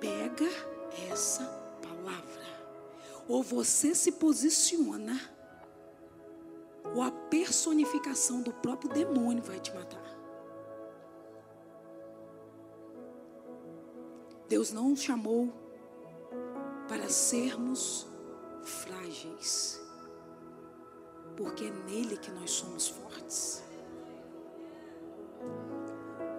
Pega 0.00 0.48
essa 1.10 1.44
palavra. 1.80 2.40
Ou 3.28 3.42
você 3.42 3.94
se 3.94 4.12
posiciona, 4.12 5.18
ou 6.94 7.02
a 7.02 7.10
personificação 7.10 8.42
do 8.42 8.52
próprio 8.52 8.90
demônio 8.90 9.42
vai 9.42 9.60
te 9.60 9.72
matar. 9.72 10.19
Deus 14.50 14.72
não 14.72 14.88
nos 14.88 15.00
chamou 15.00 15.48
para 16.88 17.08
sermos 17.08 18.04
frágeis, 18.64 19.80
porque 21.36 21.66
é 21.66 21.70
nele 21.70 22.16
que 22.16 22.32
nós 22.32 22.50
somos 22.50 22.88
fortes. 22.88 23.62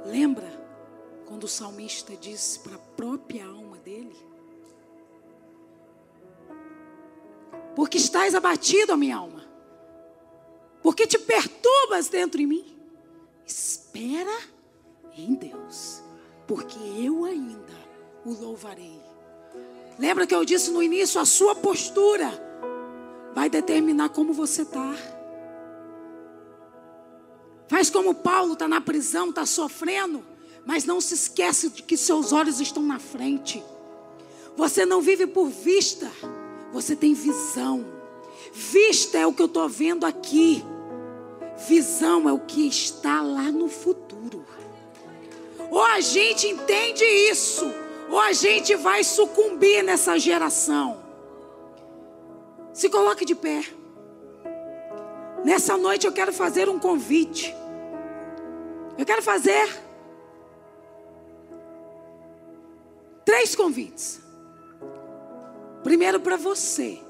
Lembra 0.05 0.45
quando 1.25 1.45
o 1.45 1.47
salmista 1.47 2.13
disse 2.17 2.59
para 2.59 2.75
a 2.75 2.79
própria 2.79 3.45
alma 3.45 3.77
dele: 3.77 4.17
Porque 7.77 7.97
estás 7.97 8.35
abatido, 8.35 8.97
minha 8.97 9.15
alma, 9.15 9.49
porque 10.83 11.07
te 11.07 11.17
perturbas 11.17 12.09
dentro 12.09 12.37
de 12.39 12.45
mim. 12.45 12.77
Espera 13.45 14.37
em 15.15 15.33
Deus, 15.33 16.03
porque 16.45 16.77
eu 16.77 17.23
ainda 17.23 17.80
o 18.25 18.33
louvarei. 18.33 18.99
Lembra 19.97 20.25
que 20.25 20.33
eu 20.33 20.45
disse 20.45 20.71
no 20.71 20.81
início: 20.81 21.19
a 21.19 21.25
sua 21.25 21.55
postura 21.55 22.31
vai 23.33 23.49
determinar 23.49 24.09
como 24.09 24.33
você 24.33 24.63
está. 24.63 24.95
Faz 27.67 27.89
como 27.89 28.13
Paulo 28.13 28.53
está 28.53 28.67
na 28.67 28.81
prisão, 28.81 29.29
está 29.29 29.45
sofrendo. 29.45 30.23
Mas 30.65 30.85
não 30.85 31.01
se 31.01 31.13
esqueça 31.13 31.69
de 31.69 31.81
que 31.81 31.97
seus 31.97 32.31
olhos 32.33 32.59
estão 32.59 32.83
na 32.83 32.99
frente. 32.99 33.63
Você 34.55 34.85
não 34.85 35.01
vive 35.01 35.25
por 35.25 35.47
vista, 35.47 36.11
você 36.71 36.95
tem 36.95 37.13
visão. 37.13 37.85
Vista 38.53 39.17
é 39.17 39.25
o 39.25 39.33
que 39.33 39.41
eu 39.41 39.47
estou 39.47 39.67
vendo 39.67 40.05
aqui. 40.05 40.63
Visão 41.67 42.27
é 42.27 42.33
o 42.33 42.39
que 42.39 42.67
está 42.67 43.21
lá 43.21 43.51
no 43.51 43.67
futuro. 43.67 44.45
Ou 45.69 45.81
a 45.81 46.01
gente 46.01 46.47
entende 46.47 47.03
isso, 47.05 47.71
ou 48.11 48.19
a 48.19 48.33
gente 48.33 48.75
vai 48.75 49.05
sucumbir 49.05 49.81
nessa 49.81 50.19
geração. 50.19 51.01
Se 52.73 52.89
coloque 52.89 53.23
de 53.23 53.33
pé. 53.33 53.63
Nessa 55.45 55.77
noite 55.77 56.05
eu 56.05 56.11
quero 56.11 56.33
fazer 56.33 56.67
um 56.67 56.77
convite. 56.77 57.55
Eu 58.97 59.05
quero 59.05 59.23
fazer 59.23 59.65
três 63.23 63.55
convites. 63.55 64.19
Primeiro 65.81 66.19
para 66.19 66.35
você. 66.35 67.01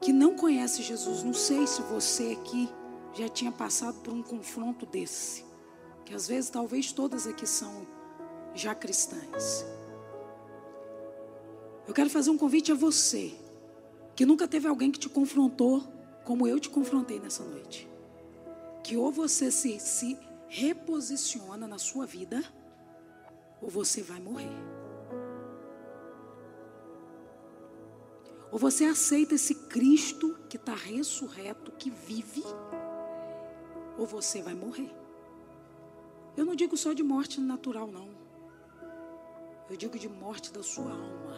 Que 0.00 0.12
não 0.12 0.36
conhece 0.36 0.82
Jesus. 0.82 1.24
Não 1.24 1.34
sei 1.34 1.66
se 1.66 1.82
você 1.82 2.38
aqui 2.40 2.70
já 3.12 3.28
tinha 3.28 3.50
passado 3.50 3.98
por 4.00 4.14
um 4.14 4.22
confronto 4.22 4.86
desse. 4.86 5.47
Que 6.08 6.14
às 6.14 6.26
vezes, 6.26 6.48
talvez 6.48 6.90
todas 6.90 7.26
aqui 7.26 7.46
são 7.46 7.86
já 8.54 8.74
cristãs. 8.74 9.62
Eu 11.86 11.92
quero 11.92 12.08
fazer 12.08 12.30
um 12.30 12.38
convite 12.38 12.72
a 12.72 12.74
você. 12.74 13.34
Que 14.16 14.24
nunca 14.24 14.48
teve 14.48 14.66
alguém 14.66 14.90
que 14.90 14.98
te 14.98 15.06
confrontou 15.06 15.82
como 16.24 16.48
eu 16.48 16.58
te 16.58 16.70
confrontei 16.70 17.20
nessa 17.20 17.44
noite. 17.44 17.86
Que 18.82 18.96
ou 18.96 19.12
você 19.12 19.50
se, 19.50 19.78
se 19.78 20.18
reposiciona 20.48 21.66
na 21.66 21.76
sua 21.76 22.06
vida, 22.06 22.42
ou 23.60 23.68
você 23.68 24.00
vai 24.00 24.18
morrer. 24.18 24.56
Ou 28.50 28.58
você 28.58 28.86
aceita 28.86 29.34
esse 29.34 29.54
Cristo 29.54 30.38
que 30.48 30.56
está 30.56 30.74
ressurreto, 30.74 31.70
que 31.72 31.90
vive, 31.90 32.44
ou 33.98 34.06
você 34.06 34.40
vai 34.40 34.54
morrer. 34.54 34.90
Eu 36.38 36.44
não 36.44 36.54
digo 36.54 36.76
só 36.76 36.92
de 36.92 37.02
morte 37.02 37.40
natural, 37.40 37.88
não. 37.88 38.10
Eu 39.68 39.76
digo 39.76 39.98
de 39.98 40.08
morte 40.08 40.52
da 40.52 40.62
sua 40.62 40.92
alma. 40.92 41.36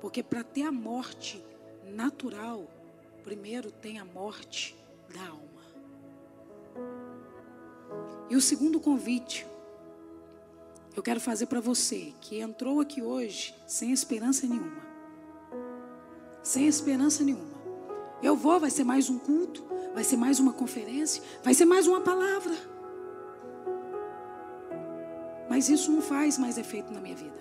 Porque 0.00 0.24
para 0.24 0.42
ter 0.42 0.64
a 0.64 0.72
morte 0.72 1.40
natural, 1.84 2.66
primeiro 3.22 3.70
tem 3.70 4.00
a 4.00 4.04
morte 4.04 4.76
da 5.14 5.20
alma. 5.28 5.62
E 8.28 8.34
o 8.34 8.40
segundo 8.40 8.80
convite, 8.80 9.46
eu 10.96 11.02
quero 11.02 11.20
fazer 11.20 11.46
para 11.46 11.60
você 11.60 12.12
que 12.20 12.40
entrou 12.40 12.80
aqui 12.80 13.00
hoje 13.02 13.54
sem 13.68 13.92
esperança 13.92 14.48
nenhuma. 14.48 14.82
Sem 16.42 16.66
esperança 16.66 17.22
nenhuma. 17.22 17.62
Eu 18.20 18.34
vou, 18.34 18.58
vai 18.58 18.70
ser 18.70 18.82
mais 18.82 19.08
um 19.08 19.16
culto, 19.16 19.64
vai 19.94 20.02
ser 20.02 20.16
mais 20.16 20.40
uma 20.40 20.52
conferência, 20.52 21.22
vai 21.44 21.54
ser 21.54 21.66
mais 21.66 21.86
uma 21.86 22.00
palavra. 22.00 22.71
Mas 25.52 25.68
isso 25.68 25.92
não 25.92 26.00
faz 26.00 26.38
mais 26.38 26.56
efeito 26.56 26.90
na 26.90 26.98
minha 26.98 27.14
vida. 27.14 27.38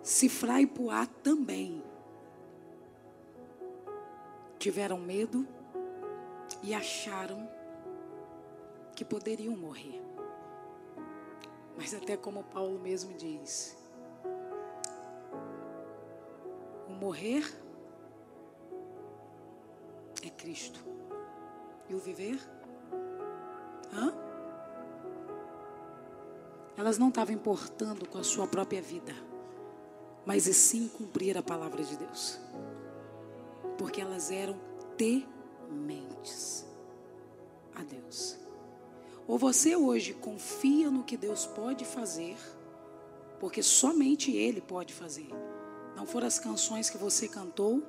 Se 0.00 0.28
Frai 0.28 0.64
Puá 0.64 1.04
também 1.24 1.82
tiveram 4.60 4.96
medo 4.96 5.44
e 6.62 6.72
acharam 6.72 7.50
que 8.94 9.04
poderiam 9.04 9.56
morrer. 9.56 10.00
Mas 11.76 11.94
até 11.94 12.16
como 12.16 12.44
Paulo 12.44 12.78
mesmo 12.78 13.12
diz, 13.14 13.76
o 16.88 16.92
morrer 16.92 17.42
Cristo. 20.46 20.78
E 21.88 21.94
o 21.94 21.98
viver? 21.98 22.38
Hã? 23.92 24.14
Elas 26.76 26.98
não 26.98 27.08
estavam 27.08 27.34
importando 27.34 28.08
com 28.08 28.18
a 28.18 28.22
sua 28.22 28.46
própria 28.46 28.80
vida, 28.80 29.12
mas 30.24 30.46
e 30.46 30.54
sim 30.54 30.86
cumprir 30.86 31.36
a 31.36 31.42
palavra 31.42 31.82
de 31.82 31.96
Deus 31.96 32.38
porque 33.76 34.00
elas 34.00 34.30
eram 34.30 34.56
tementes 34.96 36.64
a 37.74 37.82
Deus. 37.82 38.38
Ou 39.26 39.36
você 39.36 39.74
hoje 39.74 40.14
confia 40.14 40.90
no 40.90 41.02
que 41.02 41.16
Deus 41.16 41.44
pode 41.44 41.84
fazer, 41.84 42.36
porque 43.40 43.62
somente 43.62 44.30
Ele 44.30 44.60
pode 44.60 44.94
fazer. 44.94 45.28
Não 45.96 46.06
foram 46.06 46.28
as 46.28 46.38
canções 46.38 46.88
que 46.88 46.96
você 46.96 47.28
cantou, 47.28 47.82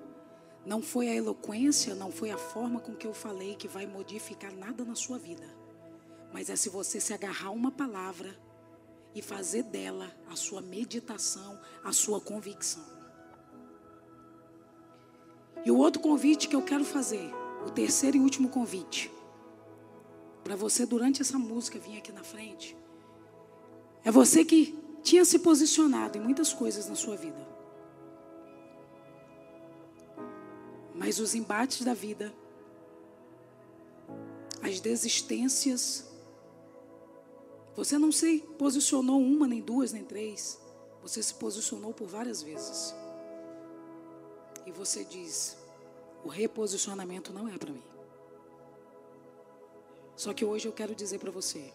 não 0.68 0.82
foi 0.82 1.08
a 1.08 1.16
eloquência, 1.16 1.96
não 1.96 2.12
foi 2.12 2.30
a 2.30 2.38
forma 2.38 2.82
com 2.82 2.94
que 2.94 3.08
eu 3.08 3.14
falei 3.14 3.56
que 3.56 3.70
vai 3.70 3.88
modificar 3.88 4.54
nada 4.54 4.84
na 4.84 4.96
sua 4.96 5.18
vida. 5.18 5.48
Mas 6.34 6.50
é 6.50 6.58
se 6.58 6.68
você 6.68 7.00
se 7.00 7.14
agarrar 7.14 7.48
a 7.48 7.52
uma 7.52 7.72
palavra 7.72 8.38
e 9.16 9.22
fazer 9.22 9.64
dela 9.64 10.12
a 10.30 10.36
sua 10.36 10.62
meditação, 10.62 11.58
a 11.86 11.94
sua 11.94 12.20
convicção. 12.20 12.84
E 15.64 15.72
o 15.72 15.78
outro 15.78 16.02
convite 16.02 16.50
que 16.50 16.56
eu 16.56 16.62
quero 16.62 16.84
fazer, 16.84 17.34
o 17.66 17.72
terceiro 17.72 18.18
e 18.18 18.20
último 18.20 18.50
convite, 18.50 19.10
para 20.44 20.58
você 20.58 20.86
durante 20.86 21.22
essa 21.22 21.40
música 21.40 21.80
vir 21.80 21.98
aqui 21.98 22.12
na 22.12 22.26
frente, 22.26 22.76
é 24.04 24.12
você 24.12 24.44
que 24.44 24.78
tinha 25.02 25.24
se 25.24 25.40
posicionado 25.40 26.18
em 26.18 26.22
muitas 26.22 26.52
coisas 26.52 26.90
na 26.90 26.96
sua 26.96 27.16
vida. 27.16 27.57
Mas 30.98 31.20
os 31.20 31.36
embates 31.36 31.86
da 31.86 31.94
vida, 31.94 32.34
as 34.64 34.80
desistências, 34.80 36.10
você 37.76 38.00
não 38.00 38.12
se 38.12 38.40
posicionou 38.58 39.22
uma, 39.22 39.48
nem 39.48 39.62
duas, 39.62 39.94
nem 39.94 40.04
três. 40.04 40.60
Você 41.04 41.22
se 41.22 41.36
posicionou 41.36 41.94
por 41.94 42.08
várias 42.08 42.42
vezes 42.42 42.96
e 44.66 44.72
você 44.72 45.06
diz: 45.06 45.56
o 46.26 46.28
reposicionamento 46.28 47.32
não 47.32 47.48
é 47.48 47.56
para 47.60 47.72
mim. 47.72 47.84
Só 50.16 50.34
que 50.34 50.44
hoje 50.44 50.68
eu 50.68 50.74
quero 50.74 50.96
dizer 50.96 51.20
para 51.20 51.30
você: 51.30 51.72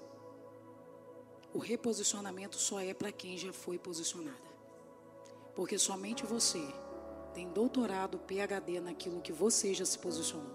o 1.55 1.59
reposicionamento 1.59 2.57
só 2.57 2.81
é 2.81 2.93
para 2.93 3.13
quem 3.13 3.39
já 3.39 3.53
foi 3.53 3.79
posicionada. 3.79 4.53
Porque 5.55 5.79
somente 5.79 6.27
você 6.27 6.61
tem 7.33 7.49
doutorado, 7.49 8.19
PhD 8.19 8.81
naquilo 8.81 9.21
que 9.21 9.33
você 9.33 9.75
já 9.75 9.85
se 9.85 9.99
posicionou. 9.99 10.51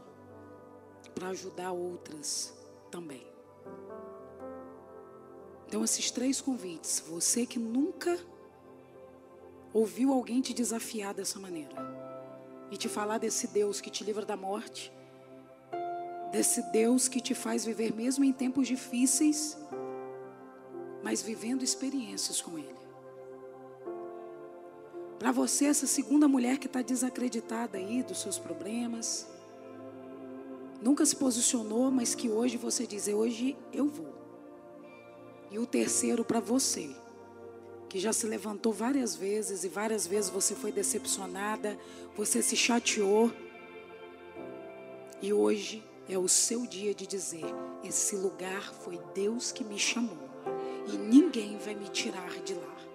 Para 1.14 1.30
ajudar 1.30 1.72
outras 1.72 2.54
também. 2.92 3.26
Então, 5.68 5.84
esses 5.84 6.10
três 6.12 6.40
convites, 6.40 7.04
você 7.06 7.46
que 7.46 7.60
nunca 7.60 8.18
ouviu 9.74 10.14
alguém 10.14 10.42
te 10.42 10.54
desafiar 10.54 11.14
dessa 11.14 11.40
maneira 11.40 11.76
e 12.72 12.78
te 12.78 12.88
falar 12.88 13.18
desse 13.18 13.48
Deus 13.48 13.82
que 13.82 13.90
te 13.90 14.04
livra 14.04 14.26
da 14.26 14.38
morte, 14.38 14.92
desse 16.32 16.62
Deus 16.72 17.08
que 17.08 17.20
te 17.20 17.36
faz 17.36 17.66
viver 17.66 17.94
mesmo 17.94 18.24
em 18.24 18.32
tempos 18.32 18.68
difíceis, 18.68 19.58
mas 21.04 21.22
vivendo 21.22 21.64
experiências 21.64 22.42
com 22.42 22.58
Ele. 22.58 22.87
Para 25.28 25.34
você, 25.34 25.66
essa 25.66 25.86
segunda 25.86 26.26
mulher 26.26 26.58
que 26.58 26.68
está 26.68 26.82
desacreditada 26.82 27.78
aí 27.78 28.02
dos 28.02 28.22
seus 28.22 28.40
problemas, 28.40 29.28
nunca 30.82 31.06
se 31.06 31.18
posicionou, 31.18 31.92
mas 31.92 32.16
que 32.16 32.30
hoje 32.30 32.56
você 32.56 32.88
diz: 32.88 33.10
hoje 33.10 33.58
eu 33.74 33.90
vou. 33.90 34.16
E 35.52 35.60
o 35.60 35.66
terceiro 35.66 36.24
para 36.24 36.40
você 36.40 36.96
que 37.90 38.00
já 38.00 38.14
se 38.14 38.26
levantou 38.26 38.72
várias 38.72 39.18
vezes 39.18 39.66
e 39.66 39.68
várias 39.68 40.08
vezes 40.08 40.30
você 40.30 40.56
foi 40.56 40.72
decepcionada, 40.72 41.78
você 42.16 42.42
se 42.42 42.56
chateou. 42.56 43.30
E 45.22 45.34
hoje 45.34 45.84
é 46.08 46.18
o 46.18 46.30
seu 46.30 46.66
dia 46.66 46.96
de 46.96 47.06
dizer: 47.06 47.44
esse 47.84 48.16
lugar 48.16 48.74
foi 48.76 48.98
Deus 49.14 49.52
que 49.52 49.66
me 49.66 49.78
chamou 49.78 50.30
e 50.88 50.96
ninguém 50.96 51.58
vai 51.58 51.76
me 51.76 51.90
tirar 51.90 52.30
de 52.46 52.54
lá. 52.54 52.87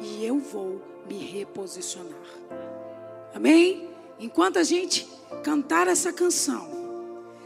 E 0.00 0.24
eu 0.24 0.38
vou 0.38 0.80
me 1.08 1.18
reposicionar. 1.18 2.14
Amém? 3.34 3.88
Enquanto 4.18 4.58
a 4.58 4.62
gente 4.62 5.08
cantar 5.42 5.88
essa 5.88 6.12
canção, 6.12 6.68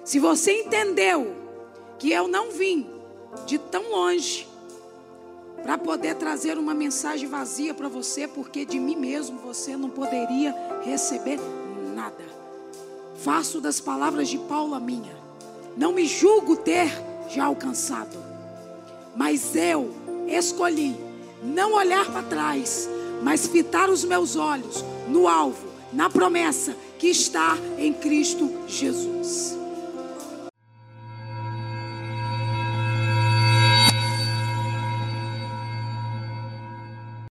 se 0.05 0.19
você 0.19 0.63
entendeu 0.63 1.35
que 1.99 2.11
eu 2.11 2.27
não 2.29 2.51
vim 2.51 2.91
de 3.47 3.59
tão 3.59 3.91
longe, 3.91 4.49
para 5.65 5.79
poder 5.79 6.15
trazer 6.17 6.59
uma 6.59 6.75
mensagem 6.75 7.27
vazia 7.27 7.73
para 7.73 7.89
você, 7.89 8.29
porque 8.29 8.67
de 8.67 8.79
mim 8.79 8.97
mesmo 8.97 9.39
você 9.39 9.77
não 9.79 9.89
poderia 9.89 10.55
receber 10.85 11.41
nada. 11.95 12.23
Faço 13.17 13.63
das 13.63 13.81
palavras 13.81 14.29
de 14.29 14.37
Paulo 14.37 14.75
a 14.75 14.81
minha. 14.81 15.17
Não 15.75 15.91
me 15.91 16.05
julgo 16.05 16.55
ter 16.55 16.91
já 17.31 17.47
alcançado, 17.47 18.17
mas 19.17 19.57
eu 19.57 19.91
escolhi 20.29 20.95
não 21.43 21.75
olhar 21.75 22.07
para 22.07 22.23
trás, 22.23 22.89
mas 23.23 23.47
fitar 23.47 23.89
os 23.89 24.05
meus 24.05 24.37
olhos 24.37 24.85
no 25.09 25.29
alvo, 25.29 25.69
na 25.93 26.09
promessa 26.11 26.77
que 26.99 27.09
está 27.09 27.57
em 27.79 27.93
Cristo 27.93 28.51
Jesus. 28.67 29.64